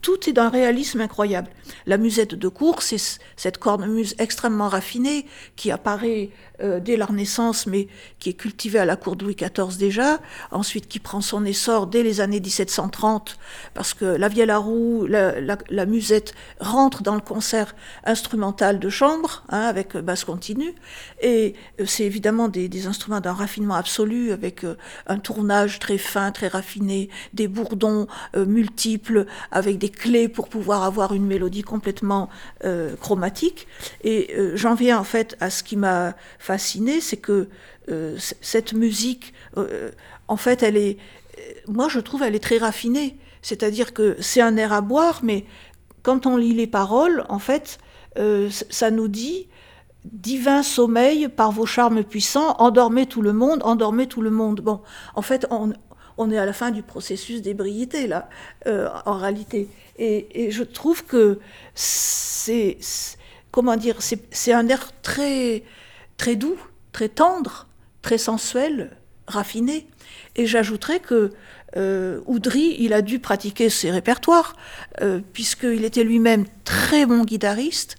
[0.01, 1.49] tout est d'un réalisme incroyable.
[1.85, 6.29] La musette de cour, c'est cette cornemuse extrêmement raffinée qui apparaît
[6.61, 7.87] euh, dès la Renaissance, mais
[8.19, 10.19] qui est cultivée à la cour de Louis XIV déjà,
[10.51, 13.37] ensuite qui prend son essor dès les années 1730,
[13.73, 19.43] parce que la vielle à roue, la, musette rentre dans le concert instrumental de chambre,
[19.49, 20.73] hein, avec basse continue,
[21.21, 26.31] et euh, c'est évidemment des, instruments d'un raffinement absolu, avec euh, un tournage très fin,
[26.31, 32.29] très raffiné, des bourdons multiples, avec des clés pour pouvoir avoir une mélodie complètement
[32.99, 33.67] chromatique.
[34.03, 36.15] Et j'en viens en fait à ce qui m'a
[36.45, 37.49] fasciné, c'est que
[37.89, 39.91] euh, cette musique, euh,
[40.27, 40.97] en fait, elle est,
[41.67, 43.17] moi je trouve, elle est très raffinée.
[43.41, 45.45] C'est-à-dire que c'est un air à boire, mais
[46.03, 47.79] quand on lit les paroles, en fait,
[48.17, 49.47] euh, ça nous dit
[50.03, 54.61] divin sommeil par vos charmes puissants, endormez tout le monde, endormez tout le monde.
[54.61, 54.81] Bon,
[55.15, 58.29] en fait, on, est à la fin du processus d'ébriété, là,
[59.05, 59.67] en réalité.
[59.97, 61.39] Et, je trouve que
[61.73, 62.77] c'est,
[63.51, 65.63] comment dire, c'est un air très,
[66.17, 66.57] très doux,
[66.91, 67.67] très tendre,
[68.01, 68.91] très sensuel,
[69.27, 69.87] raffiné.
[70.35, 71.31] Et j'ajouterais que
[71.77, 74.55] euh, Oudry, il a dû pratiquer ses répertoires,
[75.01, 77.97] euh, puisqu'il était lui-même très bon guitariste,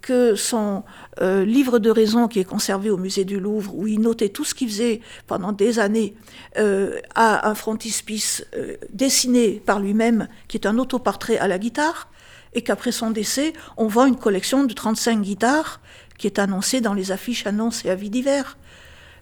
[0.00, 0.82] que son
[1.20, 4.44] euh, livre de raison qui est conservé au musée du Louvre, où il notait tout
[4.44, 6.14] ce qu'il faisait pendant des années,
[6.56, 8.44] a un frontispice
[8.92, 12.08] dessiné par lui-même, qui est un autoportrait à la guitare,
[12.54, 15.80] et qu'après son décès, on vend une collection de 35 guitares
[16.20, 18.58] qui est annoncé dans les affiches, annonces et avis divers.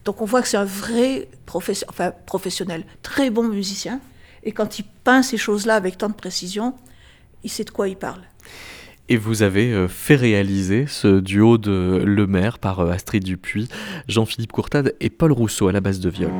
[0.05, 4.01] Donc on voit que c'est un vrai professionnel, très bon musicien.
[4.43, 6.75] Et quand il peint ces choses-là avec tant de précision,
[7.45, 8.23] il sait de quoi il parle.
[9.09, 13.69] Et vous avez euh, fait réaliser ce duo de Le Maire par euh, Astrid Dupuis,
[14.09, 16.33] Jean-Philippe Courtade et Paul Rousseau à la base de viol.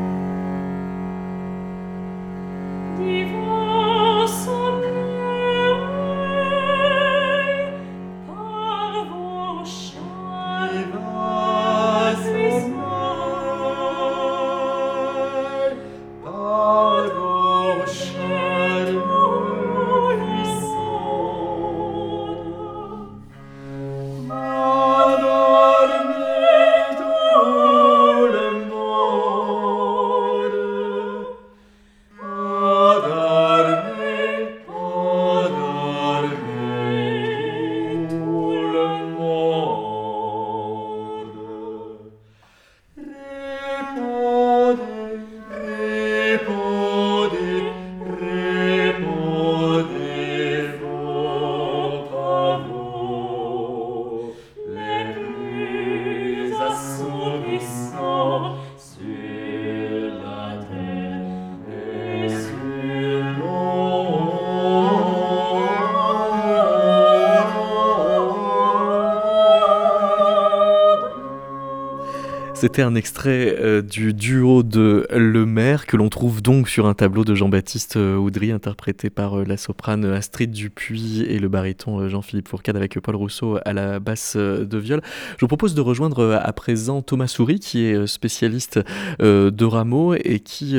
[72.69, 76.93] C'était un extrait euh, du duo de Le Maire que l'on trouve donc sur un
[76.93, 82.11] tableau de Jean-Baptiste euh, Audry interprété par euh, la soprane Astrid Dupuis et le baryton
[82.11, 85.01] Jean-Philippe Fourcade avec Paul Rousseau à la basse de viol.
[85.39, 88.81] Je vous propose de rejoindre à présent Thomas Souris qui est spécialiste
[89.19, 90.77] de Rameau et qui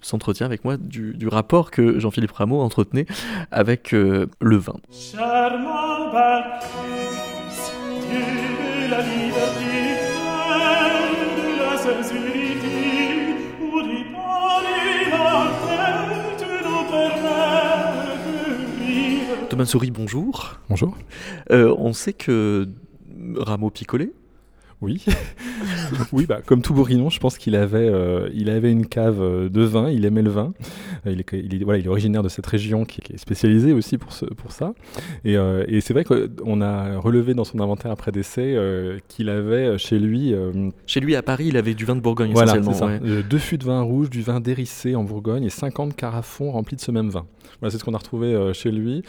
[0.00, 3.06] s'entretient avec moi du, rapport que Jean-Philippe Rameau entretenait
[3.50, 4.76] avec le vin.
[19.64, 20.58] Souris, bonjour.
[20.68, 20.96] Bonjour.
[21.50, 22.68] Euh, on sait que
[23.36, 24.12] Rameau picolait
[24.82, 25.04] oui,
[26.12, 29.48] oui bah, comme tout bourguignon, je pense qu'il avait, euh, il avait une cave euh,
[29.48, 30.52] de vin, il aimait le vin.
[31.06, 34.12] Il est, il voilà, il est originaire de cette région qui, est spécialisée aussi pour,
[34.12, 34.74] ce, pour ça.
[35.24, 38.56] Et, et c'est vrai qu'on a relevé dans son inventaire après décès
[39.08, 40.34] qu'il avait chez lui.
[40.86, 42.98] chez lui à Paris, il avait du vin de Bourgogne voilà, essentiellement.
[42.98, 43.22] Ça.
[43.22, 46.80] deux fûts de vin rouge, du vin dérissé en Bourgogne et 50 carafons remplis de
[46.80, 47.26] ce même vin.
[47.60, 49.02] Voilà, c'est ce qu'on a retrouvé chez lui.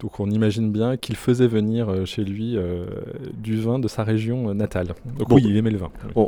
[0.00, 2.86] Donc on imagine bien qu'il faisait venir euh, chez lui euh,
[3.34, 4.88] du vin de sa région euh, natale.
[5.18, 5.90] Donc oui, il aimait le vin.
[6.14, 6.27] oui,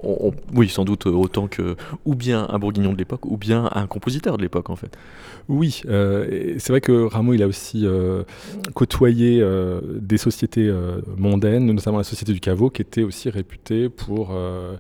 [0.69, 4.43] sans doute autant que ou bien un bourguignon de l'époque ou bien un compositeur de
[4.43, 4.97] l'époque en fait.
[5.49, 7.87] Oui, c'est vrai que Rameau il a aussi
[8.75, 9.45] côtoyé
[10.01, 10.73] des sociétés
[11.17, 14.33] mondaines, notamment la société du caveau, qui était aussi réputée pour.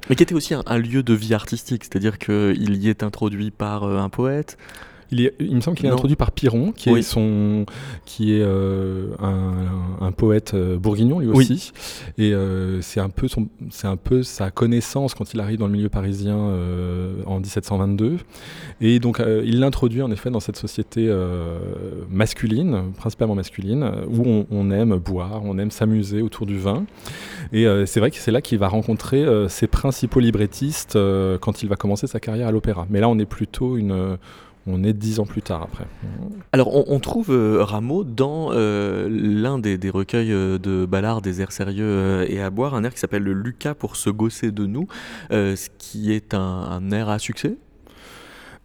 [0.08, 3.84] Mais qui était aussi un, lieu de vie artistique, c'est-à-dire qu'il y est introduit par
[3.84, 4.56] un poète.
[5.12, 5.94] Il, est, il me semble qu'il est Non.
[5.96, 7.00] introduit par Piron, qui Oui.
[7.00, 7.66] est, son,
[8.04, 11.36] qui est euh, un, un poète euh, bourguignon lui Oui.
[11.50, 11.72] aussi.
[12.18, 15.66] Et euh, c'est un, peu son- c'est un peu sa connaissance quand il arrive dans
[15.66, 18.18] le milieu parisien euh, en 1722.
[18.80, 21.10] Et donc il l'introduit en effet dans cette société
[22.08, 26.84] masculine, principalement masculine, où on, on aime boire, on aime s'amuser autour du vin.
[27.52, 30.98] Et c'est vrai que c'est là qu'il va rencontrer ses principaux librettistes
[31.40, 32.86] quand il va commencer sa carrière à l'opéra.
[32.90, 34.16] Mais là, on est plutôt une.
[34.72, 35.86] On est dix ans plus tard après.
[36.52, 41.52] Alors, on, trouve euh, Rameau dans euh, l'un des, recueils euh, de Ballard, des airs
[41.52, 44.86] sérieux et à boire, un air qui s'appelle le Lucas pour se gosser de nous,
[45.30, 47.56] ce qui est un air à succès?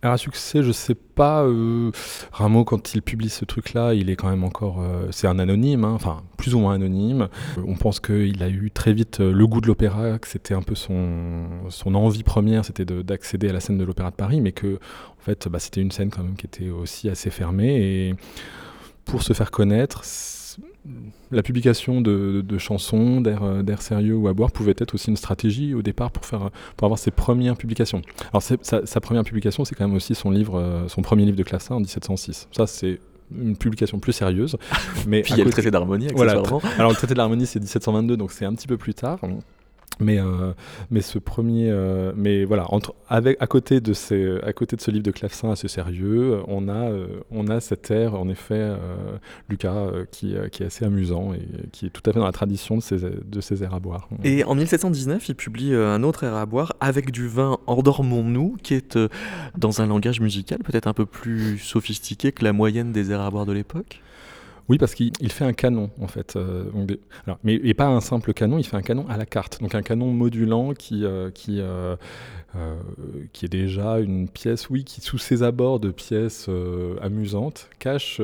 [0.07, 1.43] À succès, je sais pas.
[1.45, 1.89] euh,
[2.31, 4.79] Rameau, quand il publie ce truc-là, il est quand même encore.
[4.79, 7.27] euh, c'est un anonyme, hein, enfin plus ou moins anonyme.
[7.57, 10.61] Euh, On pense qu'il a eu très vite le goût de l'opéra, que c'était un
[10.61, 14.41] peu son, son envie première, c'était de- d'accéder à la scène de l'Opéra de Paris,
[14.41, 17.75] mais que en fait, bah, c'était une scène quand même qui était aussi assez fermée.
[18.09, 18.15] Et
[19.05, 20.01] pour se faire connaître,
[21.31, 25.09] la publication de, de chansons, d'air euh, d'air sérieux ou à boire pouvait être aussi
[25.09, 28.01] une stratégie au départ pour, faire, pour avoir ses premières publications.
[28.31, 31.37] Alors sa, sa première publication, c'est quand même aussi son livre, euh, son premier livre
[31.37, 32.49] de classe 1 en 1706.
[32.51, 32.99] Ça, c'est
[33.35, 34.57] une publication plus sérieuse.
[35.07, 36.33] Mais Puis il y a le traité d'harmonie, Voilà,
[36.77, 39.19] alors le traité de l'harmonie c'est 1722 donc c'est un petit peu plus tard.
[39.99, 40.51] Mais, euh,
[40.91, 44.81] mais ce premier, euh, mais voilà, entre, avec, à, côté de ces, à côté de
[44.81, 48.55] ce livre de clavecin assez sérieux, on a, euh, on a cet air, en effet,
[48.55, 48.77] euh,
[49.49, 52.77] Lucas, qui, qui est assez amusant et qui est tout à fait dans la tradition
[52.77, 54.09] de ces, de ces airs à boire.
[54.23, 58.73] Et en 1719, il publie un autre air à boire, Avec du vin, endormons-nous, qui
[58.73, 58.99] est
[59.57, 63.31] dans un langage musical peut-être un peu plus sophistiqué que la moyenne des airs à
[63.31, 64.01] boire de l'époque.
[64.67, 66.35] Oui, parce qu'il il fait un canon, en fait.
[66.35, 66.63] euh,
[67.43, 69.61] mais et pas un simple canon, il fait un canon à la carte.
[69.61, 71.95] Donc un canon modulant qui, euh, qui, euh,
[73.31, 76.49] qui est déjà une pièce, oui, qui sous ses abords de pièces
[77.01, 78.19] amusantes, cache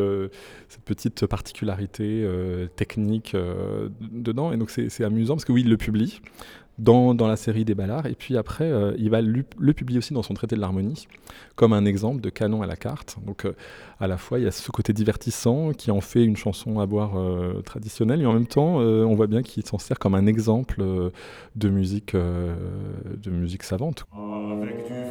[0.67, 2.25] cette petite particularité
[2.75, 3.35] technique
[3.99, 4.51] dedans.
[4.51, 6.21] Et donc c'est amusant parce que oui, il le publie.
[6.81, 10.15] Dans, la série des Ballards, et puis après, euh, il va lu- le publier aussi
[10.15, 11.07] dans son traité de l'harmonie,
[11.55, 13.17] comme un exemple de canon à la carte.
[13.23, 13.53] Donc, euh,
[13.99, 16.87] à la fois il y a ce côté divertissant qui en fait une chanson à
[16.87, 20.25] boire euh, traditionnelle et en même temps on voit bien qu'il s'en sert comme un
[20.25, 20.81] exemple
[21.55, 24.05] de musique de musique savante.
[24.11, 25.01] Avec du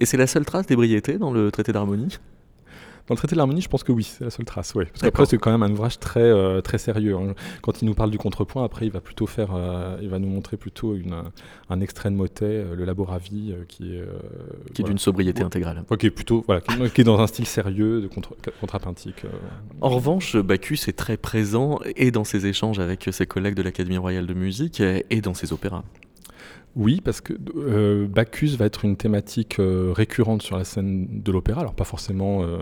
[0.00, 2.18] Et c'est la seule trace d'ébriété dans le traité d'harmonie?
[3.06, 4.72] Dans le traité de l'harmonie, je pense que oui, c'est la seule trace.
[4.76, 4.84] Ouais.
[4.84, 7.16] Parce qu'après, c'est quand même un ouvrage très, euh, très sérieux.
[7.16, 7.34] hein.
[7.60, 10.28] Quand il nous parle du contrepoint, après, il va plutôt faire, euh, il va nous
[10.28, 11.16] montrer plutôt une,
[11.70, 14.04] un extrait de motet, euh, le Laboravie, euh, qui est, qui est
[14.82, 14.88] voilà.
[14.90, 15.46] d'une sobriété Ouais.
[15.46, 15.82] intégrale.
[15.90, 19.24] Ouais, qui est plutôt, voilà, qui, qui est dans un style sérieux de contre, contrapuntique.
[19.80, 23.98] En revanche, Bacchus est très présent et dans ses échanges avec ses collègues de l'Académie
[23.98, 25.82] royale de musique et dans ses opéras.
[26.76, 31.32] Oui, parce que euh, Bacchus va être une thématique euh, récurrente sur la scène de
[31.32, 32.58] l'opéra, alors pas forcément euh,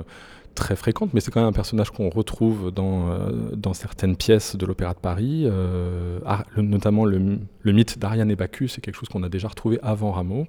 [0.58, 4.56] très fréquente, mais c'est quand même un personnage qu'on retrouve dans, euh, dans certaines pièces
[4.56, 6.18] de l'Opéra de Paris, euh,
[6.56, 9.78] le- notamment le, le mythe d'Ariane et Bacchus, c'est quelque chose qu'on a déjà retrouvé
[9.82, 10.46] avant Rameau,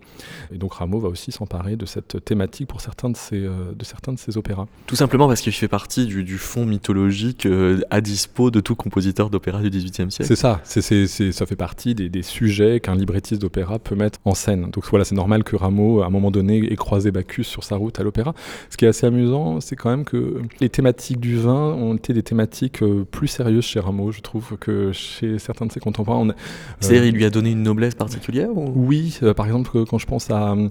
[0.53, 3.85] et donc Rameau va aussi s'emparer de cette thématique pour certains de ses, euh, de
[3.85, 4.67] certains de ses opéras.
[4.87, 7.47] Tout simplement parce qu'il fait partie du, du fond mythologique
[7.89, 10.25] à dispo de tout compositeur d'opéra du XVIIIe siècle.
[10.25, 14.19] C'est ça, c'est- c'est- ça fait partie des, des sujets qu'un librettiste d'opéra peut mettre
[14.25, 14.69] en scène.
[14.71, 17.75] Donc voilà, c'est normal que Rameau, à un moment donné, ait croisé Bacchus sur sa
[17.75, 18.33] route à l'opéra.
[18.69, 22.13] Ce qui est assez amusant, c'est quand même que les thématiques du vin ont été
[22.13, 26.19] des thématiques euh, plus sérieuses chez Rameau, je trouve, que chez certains de ses contemporains.
[26.19, 26.35] On a-
[26.79, 28.71] C'est-à-dire, euh, il lui a donné une noblesse particulière ou...
[28.75, 30.69] oui, euh, par exemple, quand je pense à, euh,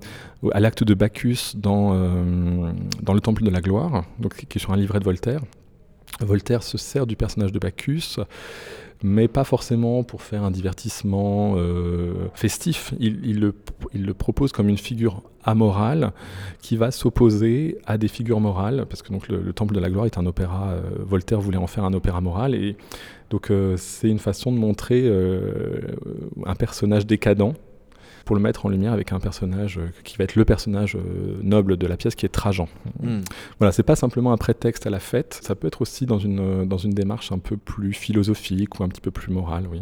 [0.52, 2.70] à l'acte de Bacchus dans, euh,
[3.02, 5.40] dans Le Temple de la Gloire, donc, qui est sur un livret de Voltaire,
[6.20, 8.18] Voltaire se sert du personnage de Bacchus
[9.04, 12.92] mais pas forcément pour faire un divertissement euh, festif.
[12.98, 13.54] Il, il le,
[13.94, 16.12] il le propose comme une figure amorale
[16.60, 19.90] qui va s'opposer à des figures morales, parce que donc le, le Temple de la
[19.90, 22.76] Gloire est un opéra, euh, Voltaire voulait en faire un opéra moral, et
[23.30, 25.80] donc euh, c'est une façon de montrer euh,
[26.46, 27.54] un personnage décadent
[28.28, 31.38] pour le mettre en lumière avec un personnage euh, qui va être le personnage euh,
[31.42, 32.68] noble de la pièce qui est Trajan.
[33.02, 33.20] Hmm.
[33.58, 36.38] Voilà, c'est pas simplement un prétexte à la fête, ça peut être aussi dans une,
[36.38, 39.80] euh, dans une démarche un peu plus philosophique ou un petit peu plus morale, oui.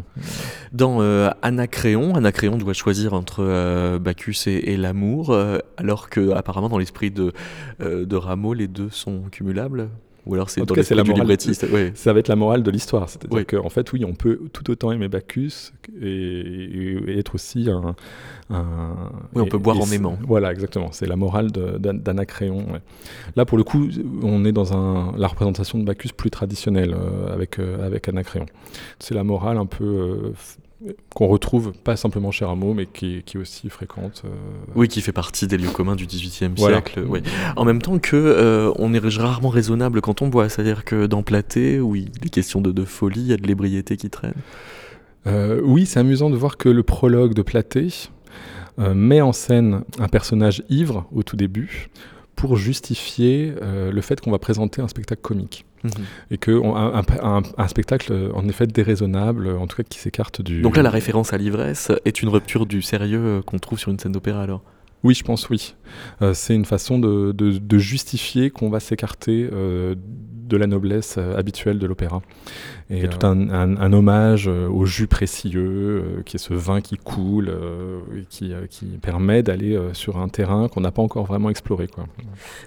[0.71, 6.31] Dans euh, Anacréon, Anacréon doit choisir entre euh, Bacchus et, et l'amour, euh, alors que
[6.31, 7.33] apparemment dans l'esprit de,
[7.81, 9.89] de Rameau, les deux sont cumulables.
[10.27, 11.23] Ou alors c'est dans cas, la du morale.
[11.23, 11.65] librettiste.
[11.71, 11.91] Ouais.
[11.95, 14.91] Ça va être la morale de l'histoire, c'est-à-dire qu'en fait, oui, on peut tout autant
[14.91, 15.71] aimer Bacchus
[16.01, 17.95] et, et être aussi un.
[18.49, 20.17] un- Oui, on et- peut boire en aimant.
[20.27, 20.89] Voilà, exactement.
[20.91, 22.57] C'est la morale d'Anacréon.
[22.71, 22.81] ouais.
[23.35, 23.87] Là, pour le coup,
[24.21, 28.45] on est dans un, la représentation de Bacchus plus traditionnelle euh, avec, euh, avec Anacréon.
[28.99, 29.83] C'est la morale un peu.
[29.83, 30.33] euh,
[31.13, 34.21] qu'on retrouve pas simplement chez Rameau, mais qui, qui est aussi fréquente.
[34.25, 34.29] euh,
[34.75, 36.77] Oui, qui fait partie des lieux communs du XVIIIe Voilà.
[36.77, 37.03] siècle.
[37.55, 41.23] En même temps que euh, on est rarement raisonnable quand on boit, c'est-à-dire que dans
[41.23, 44.35] Platé, où il est question de, de folie, il y a de l'ébriété qui traîne.
[45.25, 47.87] Euh, oui, c'est amusant de voir que le prologue de Platé
[48.77, 51.89] met en scène un personnage ivre au tout début
[52.35, 55.65] pour justifier le fait qu'on va présenter un spectacle comique.
[55.87, 56.05] Mhm.
[56.31, 59.99] Et que on- un, un- un- un spectacle, en effet, déraisonnable, en tout cas qui
[59.99, 60.61] s'écarte du...
[60.61, 63.91] Donc là, la référence à l'ivresse est une rupture du sérieux euh, qu'on trouve sur
[63.91, 64.61] une scène d'opéra alors?
[65.03, 65.75] Oui, je pense oui.
[66.21, 71.15] Euh, c'est une façon de, de- de justifier qu'on va s'écarter euh, de la noblesse
[71.17, 72.21] euh, habituelle de l'opéra.
[72.89, 75.61] Et Et tout un, un- un hommage euh, au jus précieux,
[76.19, 79.93] euh, qui est ce vin qui coule, euh, et qui, euh, qui permet d'aller euh,
[79.93, 81.87] sur un terrain qu'on n'a pas encore vraiment exploré.
[81.87, 82.05] Quoi.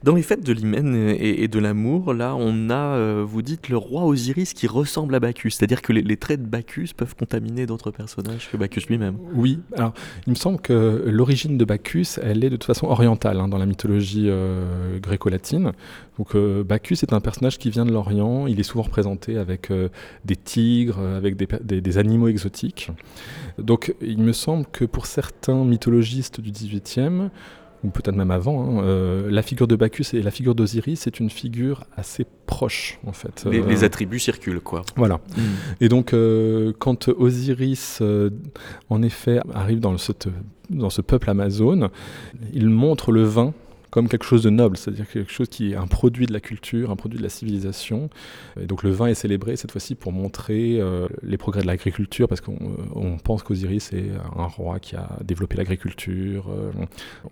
[0.02, 3.70] Dans les fêtes de l'hymen et, et de l'amour, là, on a, euh, vous dites,
[3.70, 5.52] le roi Osiris qui ressemble à Bacchus.
[5.52, 9.16] C'est-à-dire que les, les traits de Bacchus peuvent contaminer d'autres personnages que Bacchus lui-même.
[9.34, 9.94] Oui, alors
[10.26, 13.58] il me semble que l'origine de Bacchus, elle est de toute façon orientale hein, dans
[13.58, 15.72] la mythologie euh, gréco-latine.
[16.18, 19.70] Donc euh, Bacchus est un personnage qui vient de l'Orient, il est souvent représenté avec
[19.70, 19.88] euh,
[20.24, 22.90] des tigres, euh, avec des, per- des- des animaux exotiques.
[23.58, 27.30] Donc il me semble que pour certains mythologistes du XVIIIe,
[27.82, 31.18] ou peut-être même avant, hein, euh, la figure de Bacchus et la figure d'Osiris, c'est
[31.18, 33.46] une figure assez proche en fait.
[33.50, 34.82] Les, Euh, les attributs circulent, quoi.
[34.96, 35.18] voilà.
[35.80, 38.28] Et donc, euh, quand Osiris, euh,
[38.90, 40.28] en effet, arrive dans, cette-
[40.68, 41.88] dans ce peuple amazone,
[42.52, 43.54] il montre le vin
[43.90, 46.90] comme quelque chose de noble, c'est-à-dire quelque chose qui est un produit de la culture,
[46.90, 48.08] un produit de la civilisation.
[48.60, 52.28] Et donc le vin est célébré cette fois-ci pour montrer euh, les progrès de l'agriculture,
[52.28, 56.48] parce qu'on euh, pense qu'Osiris est un roi qui a développé l'agriculture.
[56.50, 56.70] euh,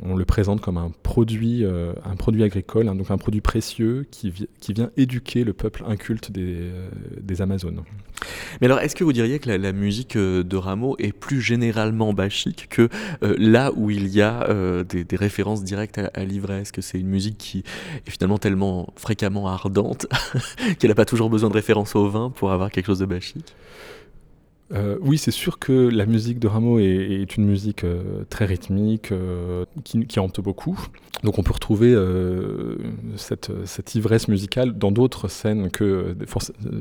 [0.00, 4.32] on le présente comme un produit, un produit agricole, hein, donc un produit précieux qui,
[4.60, 7.82] qui vient éduquer le peuple inculte des Amazones.
[8.60, 12.12] Mais alors, est-ce que vous diriez que la, musique euh, de Rameau est plus généralement
[12.12, 12.88] bachique que
[13.22, 16.98] euh, là où il y a euh, des, références directes à, à l'ivresse Que c'est
[16.98, 17.64] une musique qui
[18.06, 20.06] est finalement tellement fréquemment ardente
[20.78, 23.54] qu'elle n'a pas toujours besoin de référence au vin pour avoir quelque chose de bachique?
[24.74, 29.12] Euh, oui, c'est sûr que la musique de Rameau est, une musique euh, très rythmique,
[29.12, 30.78] euh, qui, hante beaucoup.
[31.24, 31.96] Donc on peut retrouver
[33.16, 33.50] cette,
[33.94, 36.14] ivresse musicale dans d'autres scènes que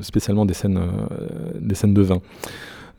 [0.02, 0.80] spécialement des scènes,
[1.58, 2.20] des scènes de vin.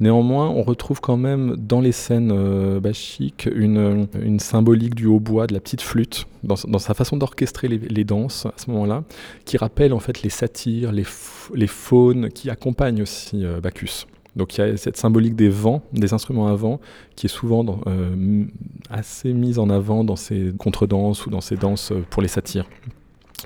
[0.01, 5.61] Néanmoins, on retrouve quand même dans les scènes bachiques une, symbolique du hautbois, de la
[5.61, 9.03] petite flûte, dans, sa façon d'orchestrer les, les danses à ce moment-là,
[9.45, 14.07] qui rappelle en fait les satyres, les, faunes qui accompagnent aussi Bacchus.
[14.39, 16.79] Donc il y a cette symbolique des vents, des instruments à vent,
[17.15, 18.45] qui est souvent euh,
[18.89, 22.65] assez mise en avant dans ces contredanses ou dans ces danses euh, pour les satyres.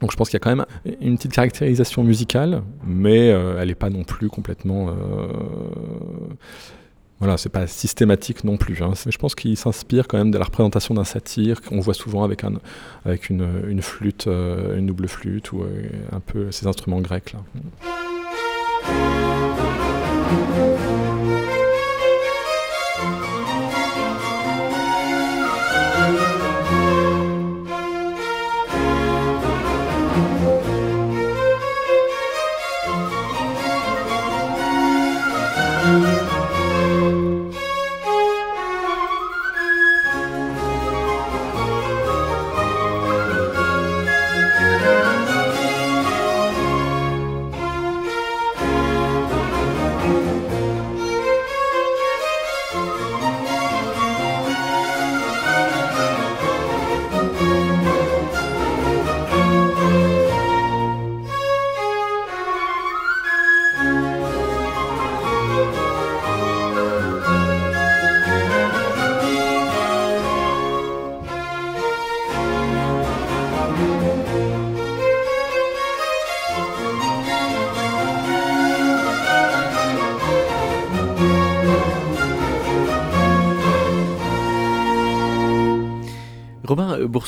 [0.01, 0.65] Donc je pense qu'il y a quand même
[1.01, 4.89] une petite caractérisation musicale, mais euh, elle n'est pas non plus complètement...
[4.89, 4.93] euh,
[7.19, 8.81] Voilà, c'est pas systématique non plus.
[8.81, 8.93] hein.
[9.07, 12.43] Je pense qu'il s'inspire quand même de la représentation d'un satyre qu'on voit souvent avec,
[12.43, 12.53] un,
[13.05, 15.63] avec une, flûte, une double flûte ou
[16.11, 17.39] un peu ces instruments grecs là.
[20.33, 21.12] Robin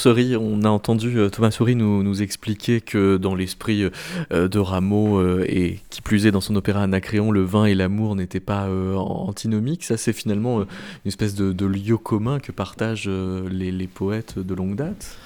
[0.05, 3.83] euh, on a entendu euh, Thomas Souris nous, expliquer que dans l'esprit
[4.31, 8.15] euh, de Rameau et qui plus est dans son opéra Anacréon, le vin et l'amour
[8.15, 9.83] n'étaient pas antinomiques.
[9.83, 10.67] Ça, c'est finalement une
[11.07, 15.17] espèce de, lieu commun que partagent les, poètes de longue date.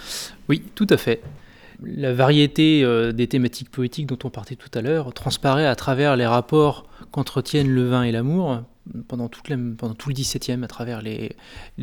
[0.48, 1.22] Oui, tout à fait.
[1.84, 6.26] La variété des thématiques poétiques dont on partait tout à l'heure transparaît à travers les
[6.26, 8.64] rapports qu'entretiennent le vin et l'amour
[9.08, 11.36] pendant, tout le XVIIe à travers les,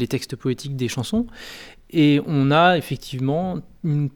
[0.09, 1.27] textes poétiques des chansons.
[1.91, 3.61] Et on a effectivement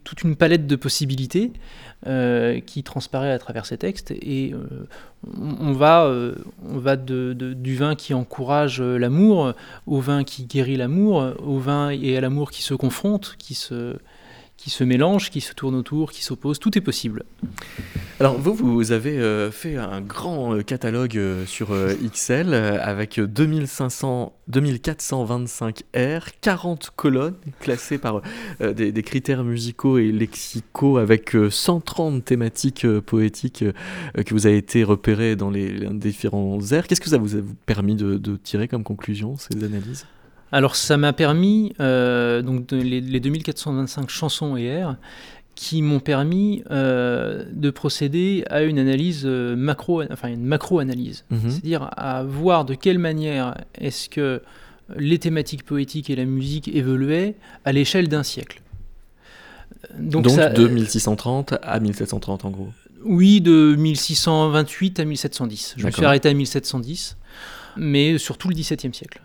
[0.04, 1.52] toute une palette de possibilités
[2.06, 4.10] euh, qui transparaît à travers ces textes.
[4.10, 4.86] Et euh,
[5.38, 6.34] on va, euh,
[6.68, 9.52] on va de, du vin qui encourage l'amour
[9.86, 13.96] au vin qui guérit l'amour, au vin et à l'amour qui se confrontent, qui se,
[14.60, 17.24] qui se mélangent, qui se tournent autour, qui s'opposent, tout est possible.
[18.20, 21.68] Alors vous, vous avez euh, fait un grand euh, catalogue euh, sur
[22.12, 28.20] XL avec 2500, 2425 R, 40 colonnes classées par
[28.60, 33.64] des, critères musicaux et lexicaux avec 130 thématiques poétiques
[34.14, 36.86] que vous avez été repérées dans les, différents airs.
[36.86, 40.04] Qu'est-ce que ça vous a permis de, de tirer comme conclusion, ces analyses?
[40.52, 44.96] Alors ça m'a permis, euh, donc les, 2425 chansons et airs,
[45.54, 51.50] qui m'ont permis euh, de procéder à une analyse euh, macro, enfin une macro-analyse, mhm.
[51.50, 54.42] c'est-à-dire à voir de quelle manière est-ce que
[54.96, 58.60] les thématiques poétiques et la musique évoluaient à l'échelle d'un siècle.
[59.98, 62.68] Donc, de 1630 à 1730 en gros.
[63.04, 65.74] Oui, de 1628 à 1710.
[65.76, 67.16] Je me suis arrêté à 1710,
[67.76, 69.20] mais sur tout le XVIIe siècle.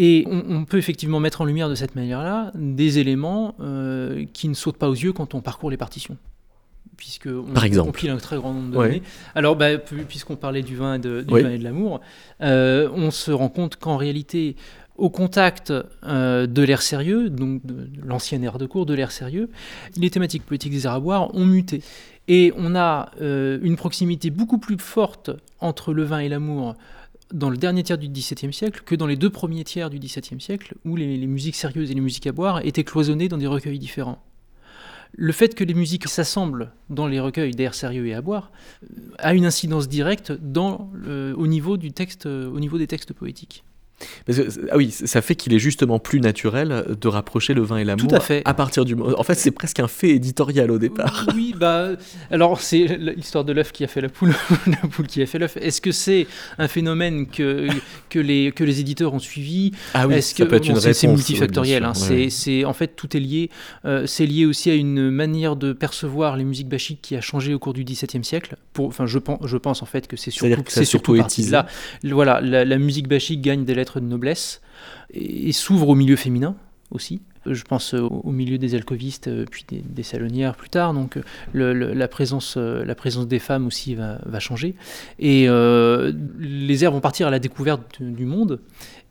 [0.00, 4.54] Et on, peut effectivement mettre en lumière de cette manière-là des éléments euh, qui ne
[4.54, 6.16] sautent pas aux yeux quand on parcourt les partitions.
[6.96, 7.88] Puisque on, Par exemple.
[7.88, 9.02] compile un très grand nombre de données.
[9.34, 12.00] Alors, bah, puisqu'on parlait du vin et de, du vin et de l'amour,
[12.42, 14.54] euh, on se rend compte qu'en réalité,
[14.96, 15.72] au contact
[16.04, 19.50] euh, de l'air sérieux, donc de, l'ancienne ère de cours, de l'air sérieux,
[19.96, 21.82] les thématiques politiques des Arabois ont muté.
[22.28, 25.30] Et on a une proximité beaucoup plus forte
[25.60, 26.76] entre le vin et l'amour
[27.32, 30.40] dans le dernier tiers du XVIIe siècle que dans les deux premiers tiers du XVIIe
[30.40, 33.78] siècle, où les, musiques sérieuses et les musiques à boire étaient cloisonnées dans des recueils
[33.78, 34.22] différents.
[35.12, 38.52] Le fait que les musiques s'assemblent dans les recueils d'air sérieux et à boire
[38.82, 43.64] euh, a une incidence directe au, niveau texte, au niveau des textes poétiques
[44.28, 48.08] ah oui, ça fait qu'il est justement plus naturel de rapprocher le vin et l'amour.
[48.08, 48.42] Tout à fait.
[48.44, 48.94] À partir du.
[48.94, 51.26] En fait, c'est presque un fait éditorial au départ.
[51.34, 51.90] Oui, bah.
[52.30, 54.34] Alors, c'est l'histoire de l'œuf qui a fait la poule,
[54.66, 55.56] la poule qui a fait l'œuf.
[55.56, 56.26] Est-ce que c'est
[56.58, 57.68] un phénomène que,
[58.08, 59.72] que, les, que les éditeurs ont suivi?
[59.94, 60.98] Ah oui, ça peut être une réponse.
[60.98, 61.84] C'est multifactoriel.
[61.84, 61.92] Hein.
[61.94, 63.50] C'est en fait tout est lié.
[63.84, 67.54] Euh, c'est lié aussi à une manière de percevoir les musiques bachiques qui a changé
[67.54, 68.56] au cours du XVIIe siècle.
[68.72, 71.66] Pour, enfin, je pense, je pense en fait que c'est surtout, c'est surtout là.
[72.04, 74.60] Voilà, la, la musique bachique gagne des lettres de noblesse
[75.10, 76.56] et, s'ouvre au milieu féminin
[76.90, 77.20] aussi.
[77.46, 80.92] Je pense au milieu des alcovistes, euh, puis des, salonnières plus tard.
[80.92, 84.74] Donc euh, la, présence, euh, la présence des femmes aussi va, changer.
[85.18, 85.46] Et
[86.38, 88.60] les airs vont partir à la découverte du monde.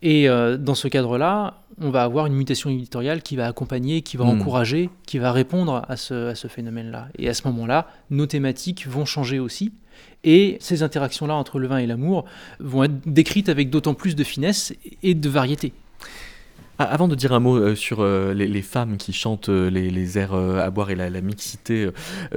[0.02, 4.24] Et dans ce cadre-là, on va avoir une mutation éditoriale qui va accompagner, qui va
[4.24, 4.40] hmm.
[4.40, 7.08] encourager, qui va répondre à ce, à ce phénomène-là.
[7.18, 9.72] Et à ce moment-là, nos thématiques vont changer aussi.
[10.24, 12.24] Et ces interactions-là entre le vin et l'amour
[12.58, 15.72] vont être décrites avec d'autant plus de finesse et de variété.
[16.80, 20.16] Ah, avant de dire un mot euh, sur euh, les, femmes qui chantent euh, les,
[20.16, 21.88] airs à boire et la, mixité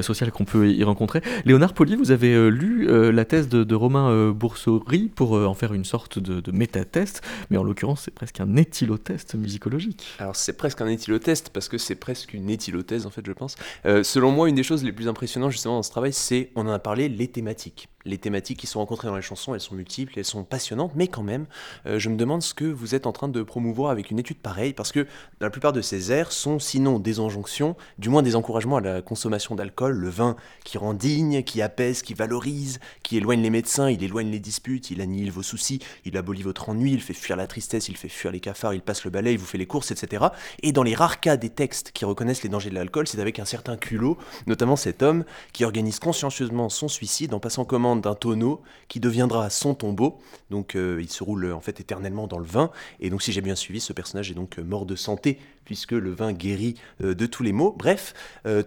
[0.01, 5.09] sociale qu'on peut y rencontrer, Léonard Poli, vous avez lu la thèse de, Romain Boursery
[5.13, 9.35] pour en faire une sorte de, de métatest, mais en l'occurrence c'est presque un éthylotest
[9.35, 10.05] musicologique.
[10.19, 13.55] Alors c'est presque un éthylotest parce que c'est presque une éthylothèse en fait je pense.
[14.03, 16.71] selon moi une des choses les plus impressionnantes justement dans ce travail c'est, on en
[16.71, 20.13] a parlé, les thématiques les thématiques qui sont rencontrées dans les chansons, elles sont multiples,
[20.17, 21.45] elles sont passionnantes, mais quand même,
[21.85, 24.37] euh, je me demande ce que vous êtes en train de promouvoir avec une étude
[24.37, 25.07] pareille, parce que
[25.39, 29.01] la plupart de ces airs sont sinon des injonctions, du moins des encouragements à la
[29.01, 33.89] consommation d'alcool, le vin qui rend digne, qui apaise, qui valorise, qui éloigne les médecins,
[33.89, 37.37] il éloigne les disputes, il annihile vos soucis, il abolit votre ennui, il fait fuir
[37.37, 39.67] la tristesse, il fait fuir les cafards, il passe le balai, il vous fait les
[39.67, 40.25] courses, etc.
[40.63, 43.39] Et dans les rares cas des textes qui reconnaissent les dangers de l'alcool, c'est avec
[43.39, 45.23] un certain culot, notamment cet homme
[45.53, 50.19] qui organise consciencieusement son suicide en passant commande d'un tonneau qui deviendra son tombeau.
[50.49, 52.71] Donc euh, il se roule en fait éternellement dans le vin.
[52.99, 55.91] Et donc si j'ai bien suivi, ce personnage est donc euh, mort de santé puisque
[55.91, 57.76] le vin guérit euh, de tous les maux.
[57.78, 58.14] Bref,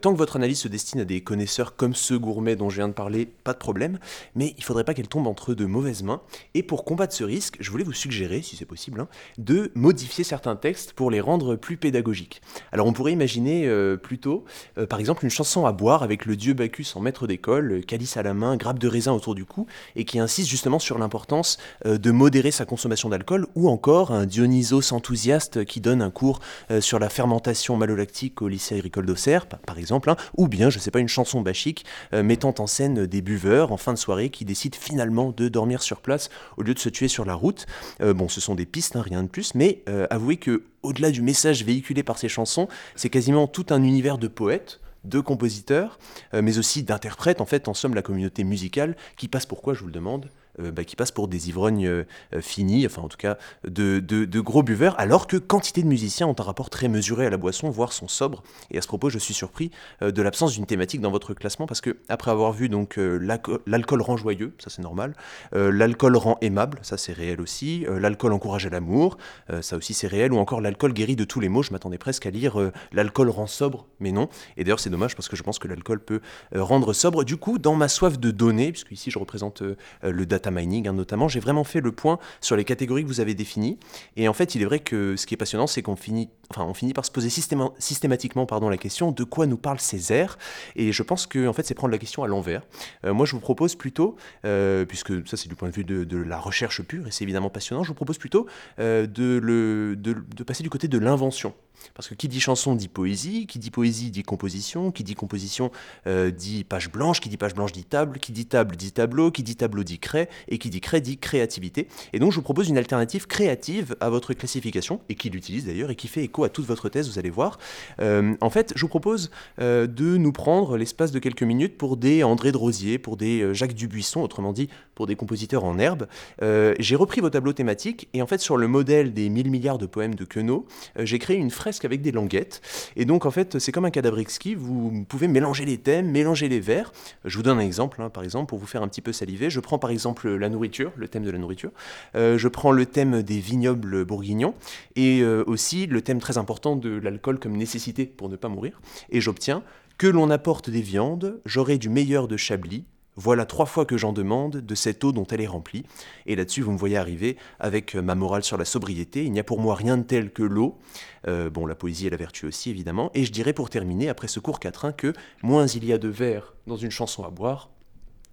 [0.01, 2.89] tant que votre analyse se destine à des connaisseurs comme ceux gourmets dont je viens
[2.89, 3.99] de parler, pas de problème.
[4.35, 6.23] Mais il faudrait pas qu'elle tombe entre de mauvaises mains.
[6.55, 10.25] Et pour combattre ce risque, je voulais vous suggérer, si c'est possible, hein, de modifier
[10.25, 12.41] certains textes pour les rendre plus pédagogiques.
[12.73, 13.69] Alors on pourrait imaginer
[14.03, 14.45] plutôt,
[14.89, 18.23] par exemple, une chanson à boire avec le dieu Bacchus en maître d'école, calice à
[18.23, 19.67] la main, grappe de raisin autour du cou,
[19.97, 24.27] et qui insiste justement sur l'importance euh, de modérer sa consommation d'alcool, ou encore un
[24.27, 26.41] Dionysos enthousiaste qui donne un cours
[26.71, 30.71] euh, sur la fermentation malolactique au lycée agricole d'Auxerre, pa- par exemple, hein, ou bien,
[30.71, 33.99] je sais pas, une chanson bachique euh, mettant en scène des buveurs en fin de
[33.99, 37.35] soirée qui décident finalement de dormir sur place au lieu de se tuer sur la
[37.35, 37.67] route.
[38.01, 41.11] Euh, bon, ce sont des pistes, hein, rien de plus, mais euh, avouez que au-delà
[41.11, 45.99] du message véhiculé par ces chansons, c'est quasiment tout un univers de poètes de compositeurs,
[46.33, 49.81] mais aussi d'interprètes, en fait, en somme, la communauté musicale, qui passe pour quoi, je
[49.81, 53.17] vous le demande bah, qui passe pour des ivrognes euh, euh, finis, enfin en tout
[53.17, 53.37] cas
[53.67, 57.31] de, de- gros buveurs, alors que quantité de musiciens ont un rapport très mesuré à
[57.31, 58.43] la boisson, voire sont sobres.
[58.71, 59.71] Et à ce propos, je suis surpris
[60.03, 63.19] euh, de l'absence d'une thématique dans votre classement, parce que après avoir vu donc euh,
[63.19, 65.15] l'alco- l'alcool rend joyeux, ça c'est normal,
[65.55, 69.17] euh, l'alcool rend aimable, ça c'est réel aussi, euh, l'alcool encourage à l'amour,
[69.51, 71.99] euh, ça aussi c'est réel, ou encore l'alcool guérit de tous les maux, je m'attendais
[71.99, 74.29] presque à lire euh, l'alcool rend sobre, mais non.
[74.57, 76.21] Et d'ailleurs c'est dommage parce que je pense que l'alcool peut
[76.55, 77.25] euh, rendre sobre.
[77.25, 80.44] Du coup, dans ma soif de données, puisque ici je représente euh, euh, le data
[80.51, 83.79] mining hein, notamment, j'ai vraiment fait le point sur les catégories que vous avez définies.
[84.17, 86.65] Et en fait, il est vrai que ce qui est passionnant, c'est qu'on finit, enfin,
[86.65, 90.13] on finit par se poser systéma- systématiquement pardon, la question de quoi nous parlent ces
[90.13, 90.39] airs.
[90.77, 92.63] Et je pense que en fait, c'est prendre la question à l'envers.
[93.05, 96.17] Euh, moi, je vous propose plutôt, euh, puisque ça c'est du point de vue de,
[96.17, 98.47] la recherche pure, et c'est évidemment passionnant, je vous propose plutôt
[98.79, 101.55] euh, de, le, de, passer du côté de l'invention.
[101.95, 105.71] Parce que qui dit chanson dit poésie, qui dit poésie dit composition, qui dit composition
[106.07, 109.43] dit page blanche, qui dit page blanche dit table, qui dit table dit tableau, qui
[109.43, 111.89] dit tableau dit craie, et qui dit craie dit créativité.
[112.13, 115.91] Et donc je vous propose une alternative créative à votre classification, et qui l'utilise d'ailleurs,
[115.91, 117.59] et qui fait écho à toute votre thèse, vous allez voir.
[118.01, 119.31] Euh, en fait, je vous propose
[119.61, 123.43] euh, de nous prendre l'espace de quelques minutes pour des André de Rosier, pour des
[123.43, 126.07] euh, Jacques Dubuisson, autrement dit pour des compositeurs en herbe.
[126.41, 129.87] J'ai repris vos tableaux thématiques, et en fait sur le modèle des 1000 milliards de
[129.87, 130.67] poèmes de Queneau,
[130.99, 132.61] j'ai créé une fresque avec des languettes.
[132.97, 134.55] Et donc, en fait, c'est comme un cadavre exquis.
[134.55, 136.93] Vous pouvez mélanger les thèmes, mélanger les vers.
[137.25, 139.51] Je vous donne un exemple, hein, par exemple, pour vous faire un petit peu saliver.
[139.51, 141.71] Je prends par exemple la nourriture, le thème de la nourriture.
[142.15, 144.55] Euh, je prends le thème des vignobles bourguignons
[144.97, 148.81] et euh, aussi le thème très important de l'alcool comme nécessité pour ne pas mourir.
[149.11, 149.63] Et j'obtiens
[149.99, 152.85] que l'on apporte des viandes, j'aurai du meilleur de Chablis.
[153.17, 155.85] Voilà trois fois que j'en demande de cette eau dont elle est remplie.
[156.27, 159.25] Et là-dessus, vous me voyez arriver avec euh, ma morale sur la sobriété.
[159.25, 160.79] Il n'y a pour moi rien de tel que l'eau.
[161.27, 163.11] Bon, la poésie et la vertu aussi, évidemment.
[163.15, 166.09] Et je dirais pour terminer, après ce court quatrain, que moins il y a de
[166.09, 167.71] vers dans une chanson à boire,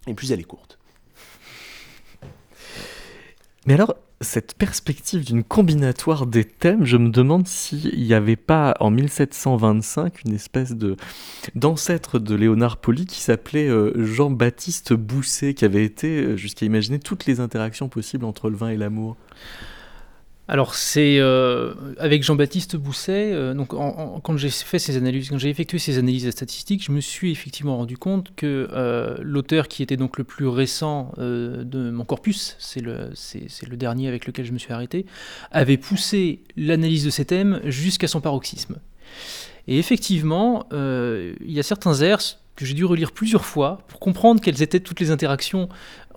[0.08, 0.81] et plus elle est courte.
[3.68, 8.76] Mais alors, cette perspective d'une combinatoire des thèmes, je me demande s'il n'y avait pas
[8.80, 10.96] en 1725 une espèce de
[11.56, 17.00] d'ancêtre de Léonard Poli qui s'appelait euh, Jean-Baptiste Bousset, qui avait été euh, jusqu'à imaginer
[17.00, 19.18] toutes les interactions possibles entre le vin et l'amour?
[20.52, 27.00] Alors c'est euh, avec Jean-Baptiste Bousset, euh, quand j'ai effectué ces analyses statistiques, je me
[27.00, 32.04] suis effectivement rendu compte que euh, l'auteur qui était donc le plus récent de mon
[32.04, 35.06] corpus, c'est le, c'est, le dernier avec lequel je me suis arrêté,
[35.54, 38.76] avait poussé l'analyse de ces thèmes jusqu'à son paroxysme.
[39.70, 42.20] Et effectivement, il y a certains airs
[42.58, 45.70] que j'ai dû relire plusieurs fois pour comprendre quelles étaient toutes les interactions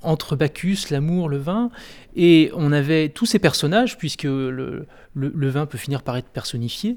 [0.04, 1.70] entre Bacchus, l'amour, le vin.
[2.16, 6.96] Et on avait tous ces personnages, puisque le, vin peut finir par être personnifié,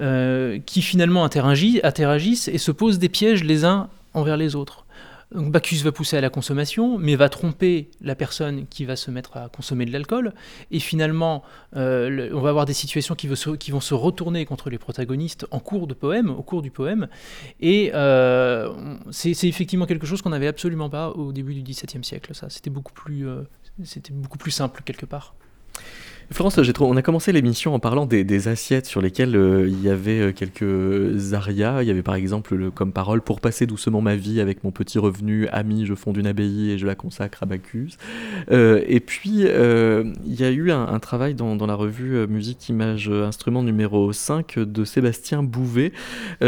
[0.00, 4.85] euh, qui finalement interagissent, interagissent et se posent des pièges les uns envers les autres.
[5.34, 9.10] Donc Bacchus va pousser à la consommation, mais va tromper la personne qui va se
[9.10, 10.32] mettre à consommer de l'alcool.
[10.70, 11.42] Et finalement,
[11.74, 15.88] euh, on va avoir des situations qui, vont se retourner contre les protagonistes en cours
[15.88, 17.08] de poème, au cours du poème.
[17.60, 22.32] Et euh, c'est effectivement quelque chose qu'on n'avait absolument pas au début du XVIIe siècle.
[22.34, 23.42] Ça, c'était beaucoup plus, euh,
[23.82, 25.34] c'était beaucoup plus simple quelque part.
[26.32, 29.88] Florence, trop- on a commencé l'émission en parlant des, assiettes sur lesquelles euh, il y
[29.88, 31.82] avait euh, quelques arias.
[31.82, 34.72] Il y avait par exemple le- comme parole Pour passer doucement ma vie avec mon
[34.72, 37.92] petit revenu, ami, je fonde une abbaye et je la consacre à Bacchus.
[38.50, 43.62] Euh, et puis, il y a eu un, travail dans, la revue Musique, Image, Instrument
[43.62, 45.92] numéro 5 de Sébastien Bouvet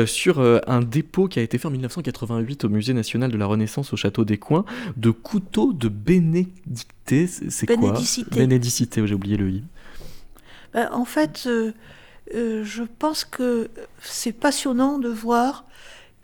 [0.07, 3.93] sur un dépôt qui a été fait en 1988 au Musée national de la Renaissance
[3.93, 4.64] au Château des Coins
[4.97, 6.98] de couteaux de bénédicté.
[7.09, 8.37] C'est c'est quoi Bénédicité.
[8.37, 9.65] Bénédicité, j'ai oublié le i.
[10.75, 11.73] Ben, en fait, euh,
[12.35, 13.71] euh, je pense que
[14.03, 15.65] c'est passionnant de voir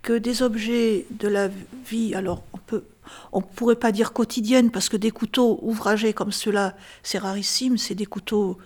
[0.02, 1.48] que des objets de la
[1.86, 2.84] vie, alors on peut,
[3.32, 7.94] on pourrait pas dire quotidienne parce que des couteaux ouvragés comme ceux-là, c'est rarissime, c'est
[7.94, 8.58] des couteaux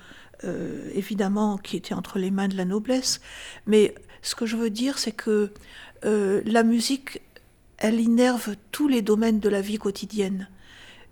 [0.42, 3.20] euh, évidemment qui étaient entre les mains de la noblesse,
[3.66, 5.52] mais ce que je veux dire, c'est que
[6.02, 7.22] la musique,
[7.78, 10.48] elle innerve tous les domaines de la vie quotidienne.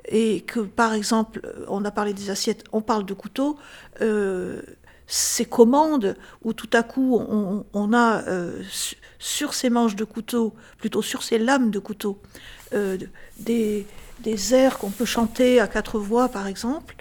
[0.09, 3.59] Et que, par exemple, on a parlé des assiettes, on parle de couteaux,
[4.01, 4.63] euh,
[5.07, 10.55] ces commandes où tout à coup on, a euh, su- sur ces manches de couteau,
[10.79, 12.19] plutôt sur ces lames de couteau,
[12.73, 12.99] euh,
[13.39, 13.87] des,
[14.53, 16.97] airs qu'on peut chanter à quatre voix, par exemple,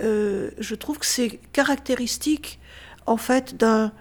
[0.00, 2.58] euh, je trouve que c'est caractéristique,
[3.06, 3.92] en fait, d'un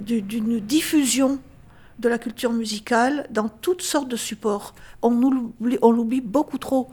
[0.00, 1.40] d'une diffusion
[2.00, 4.74] de la culture musicale dans toutes sortes de supports.
[5.02, 6.88] On l'oublie beaucoup trop.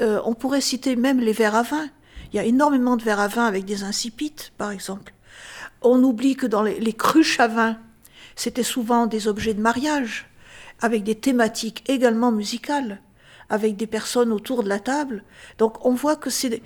[0.00, 1.88] Euh, on pourrait citer même les verres à vin.
[2.32, 5.12] Il y a énormément de verres à vin avec des incipites, par exemple.
[5.82, 7.76] On oublie que dans les, les cruches à vin,
[8.36, 10.30] c'était souvent des objets de mariage,
[10.80, 13.00] avec des thématiques également musicales
[13.48, 15.24] avec des personnes autour de la table.
[15.58, 16.62] Donc on voit que c'est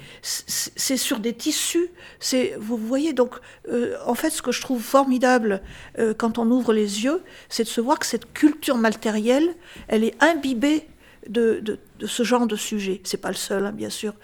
[0.96, 1.88] sur des tissus.
[2.58, 3.34] Vous voyez donc
[3.68, 5.62] euh, en fait ce que je trouve formidable
[5.98, 9.54] euh, quand on ouvre les yeux, c'est de se voir que cette culture matérielle,
[9.88, 10.86] elle est imbibée
[11.28, 13.00] de, de, ce genre de sujet.
[13.04, 14.14] C'est pas le seul, hein, bien sûr.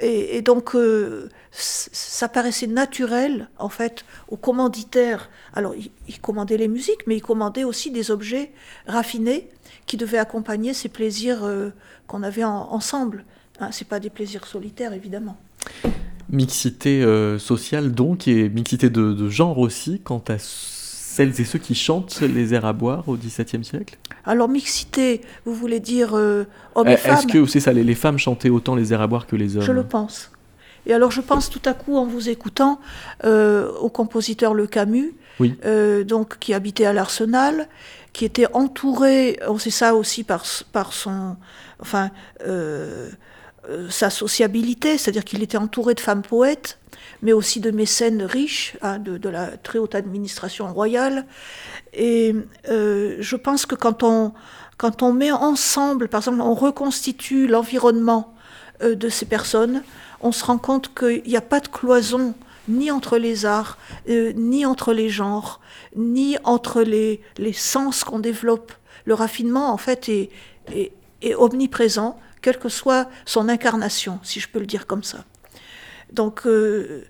[0.00, 5.28] Et, donc, euh, ça paraissait naturel, en fait, aux commanditaires.
[5.54, 8.52] Alors, ils, commandaient les musiques, mais ils commandaient aussi des objets
[8.86, 9.48] raffinés
[9.88, 11.70] qui devaient accompagner ces plaisirs euh,
[12.06, 13.24] qu'on avait ensemble.
[13.58, 15.36] Hein, c'est pas des plaisirs solitaires, évidemment.
[16.30, 21.58] Mixité euh, sociale, donc, et mixité de, de genre aussi, quant à celles et ceux
[21.58, 23.98] qui chantent les airs à boire au XVIIe siècle?
[24.24, 28.18] Alors mixité, vous voulez dire euh, hommes et femmes Est-ce que c'est ça, les, femmes
[28.18, 29.64] chantaient autant les airs à boire que les hommes?
[29.64, 30.30] Je le pense.
[30.86, 32.78] Et alors je pense tout à coup en vous écoutant
[33.24, 35.14] au compositeur Le Camus,
[35.64, 37.68] euh, donc qui habitait à l'Arsenal,
[38.18, 41.36] qui était entouré, on sait ça aussi par, son,
[41.80, 42.10] enfin,
[43.90, 46.78] sa sociabilité, c'est-à-dire qu'il était entouré de femmes poètes
[47.22, 51.26] mais aussi de mécènes riches, hein, de, la très haute administration royale.
[51.92, 52.34] Et
[52.68, 54.32] euh, je pense que quand on,
[54.76, 58.34] quand on met ensemble, par exemple, on reconstitue l'environnement
[58.82, 59.82] euh, de ces personnes,
[60.20, 62.34] on se rend compte qu'il n'y a pas de cloison
[62.68, 65.60] ni entre les arts, euh, ni entre les genres,
[65.96, 68.72] ni entre les, les sens qu'on développe.
[69.04, 70.30] Le raffinement, en fait, est,
[70.72, 70.92] est,
[71.22, 75.24] est omniprésent, quelle que soit son incarnation, si je peux le dire comme ça.
[76.12, 77.04] Donc, euh,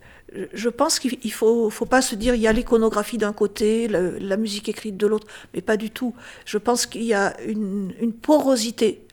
[0.53, 3.89] je pense qu'il ne faut, faut, pas se dire il y a l'iconographie d'un côté,
[3.89, 6.15] la, musique écrite de l'autre, mais pas du tout.
[6.45, 9.07] Je pense qu'il y a une, porosité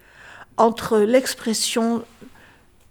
[0.58, 2.04] entre l'expression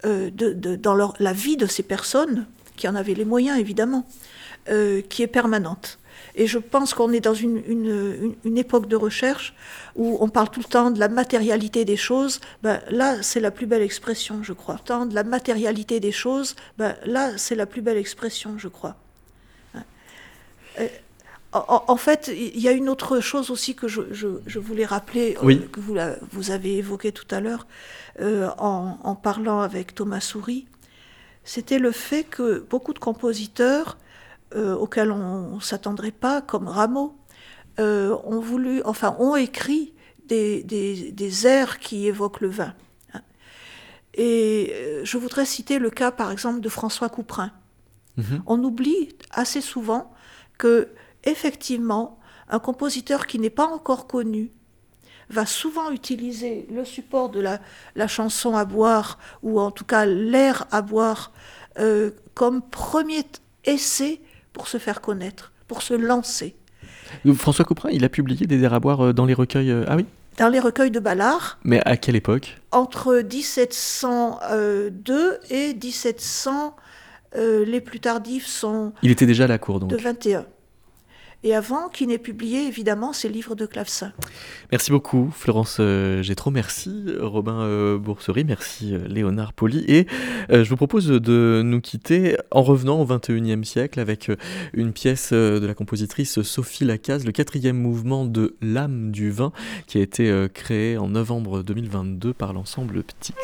[0.04, 2.46] euh, de, dans leur, la vie de ces personnes,
[2.76, 4.06] qui en avaient les moyens évidemment,
[4.68, 5.98] euh, qui est permanente.
[6.36, 7.62] Et je pense qu'on est dans une,
[8.44, 9.54] une, époque de recherche
[9.94, 12.40] où on parle tout le temps de la matérialité des choses.
[12.62, 14.78] Ben, là, c'est la plus belle expression, je crois.
[14.84, 18.96] Tant de la matérialité des choses, ben, là, c'est la plus belle expression, je crois.
[20.80, 20.88] Euh,
[21.52, 25.56] en, fait, il y a une autre chose aussi que je, je, voulais rappeler, euh,
[25.70, 25.96] que vous,
[26.32, 27.68] vous, avez évoqué tout à l'heure
[28.20, 30.66] euh, en, en, parlant avec Thomas Souris.
[31.44, 33.98] C'était le fait que beaucoup de compositeurs
[34.54, 37.16] euh, auxquels on ne s'attendrait pas, comme Rameau,
[37.80, 39.92] euh, ont voulu, enfin, ont écrit
[40.26, 42.74] des, des, airs qui évoquent le vin.
[44.14, 47.50] Et euh, je voudrais citer le cas, par exemple, de François Couperin.
[48.16, 48.42] Mhm.
[48.46, 50.12] On oublie assez souvent
[50.56, 50.88] que,
[51.24, 54.52] effectivement, un compositeur qui n'est pas encore connu
[55.30, 57.60] va souvent utiliser le support de la,
[57.96, 61.32] la chanson à boire, ou en tout cas l'air à boire,
[62.34, 63.24] comme premier
[63.64, 64.20] essai
[64.52, 66.56] pour se faire connaître, pour se lancer.
[67.34, 69.70] François Couperin, il a publié des airs à boire euh, dans les recueils.
[69.70, 70.06] Euh, ah oui?
[70.38, 71.58] Dans les recueils de Ballard.
[71.64, 72.60] Mais à quelle époque?
[72.72, 76.76] Entre 1702 et 1700.
[77.36, 78.92] Euh, les plus tardifs sont.
[79.02, 79.90] Il était déjà à la cour donc.
[79.90, 80.46] De 21
[81.44, 84.12] et avant qu'il n'ait publié évidemment ses livres de clavecin.
[84.72, 90.06] Merci beaucoup Florence euh, trop merci Robin euh, Boursery, merci euh, Léonard Poli et
[90.50, 94.30] je vous propose de nous quitter en revenant au 21e siècle avec
[94.72, 99.52] une pièce de la compositrice Sophie Lacaze, le quatrième mouvement de L'âme du vin
[99.86, 103.36] qui a été créé en novembre 2022 par l'ensemble Ptix.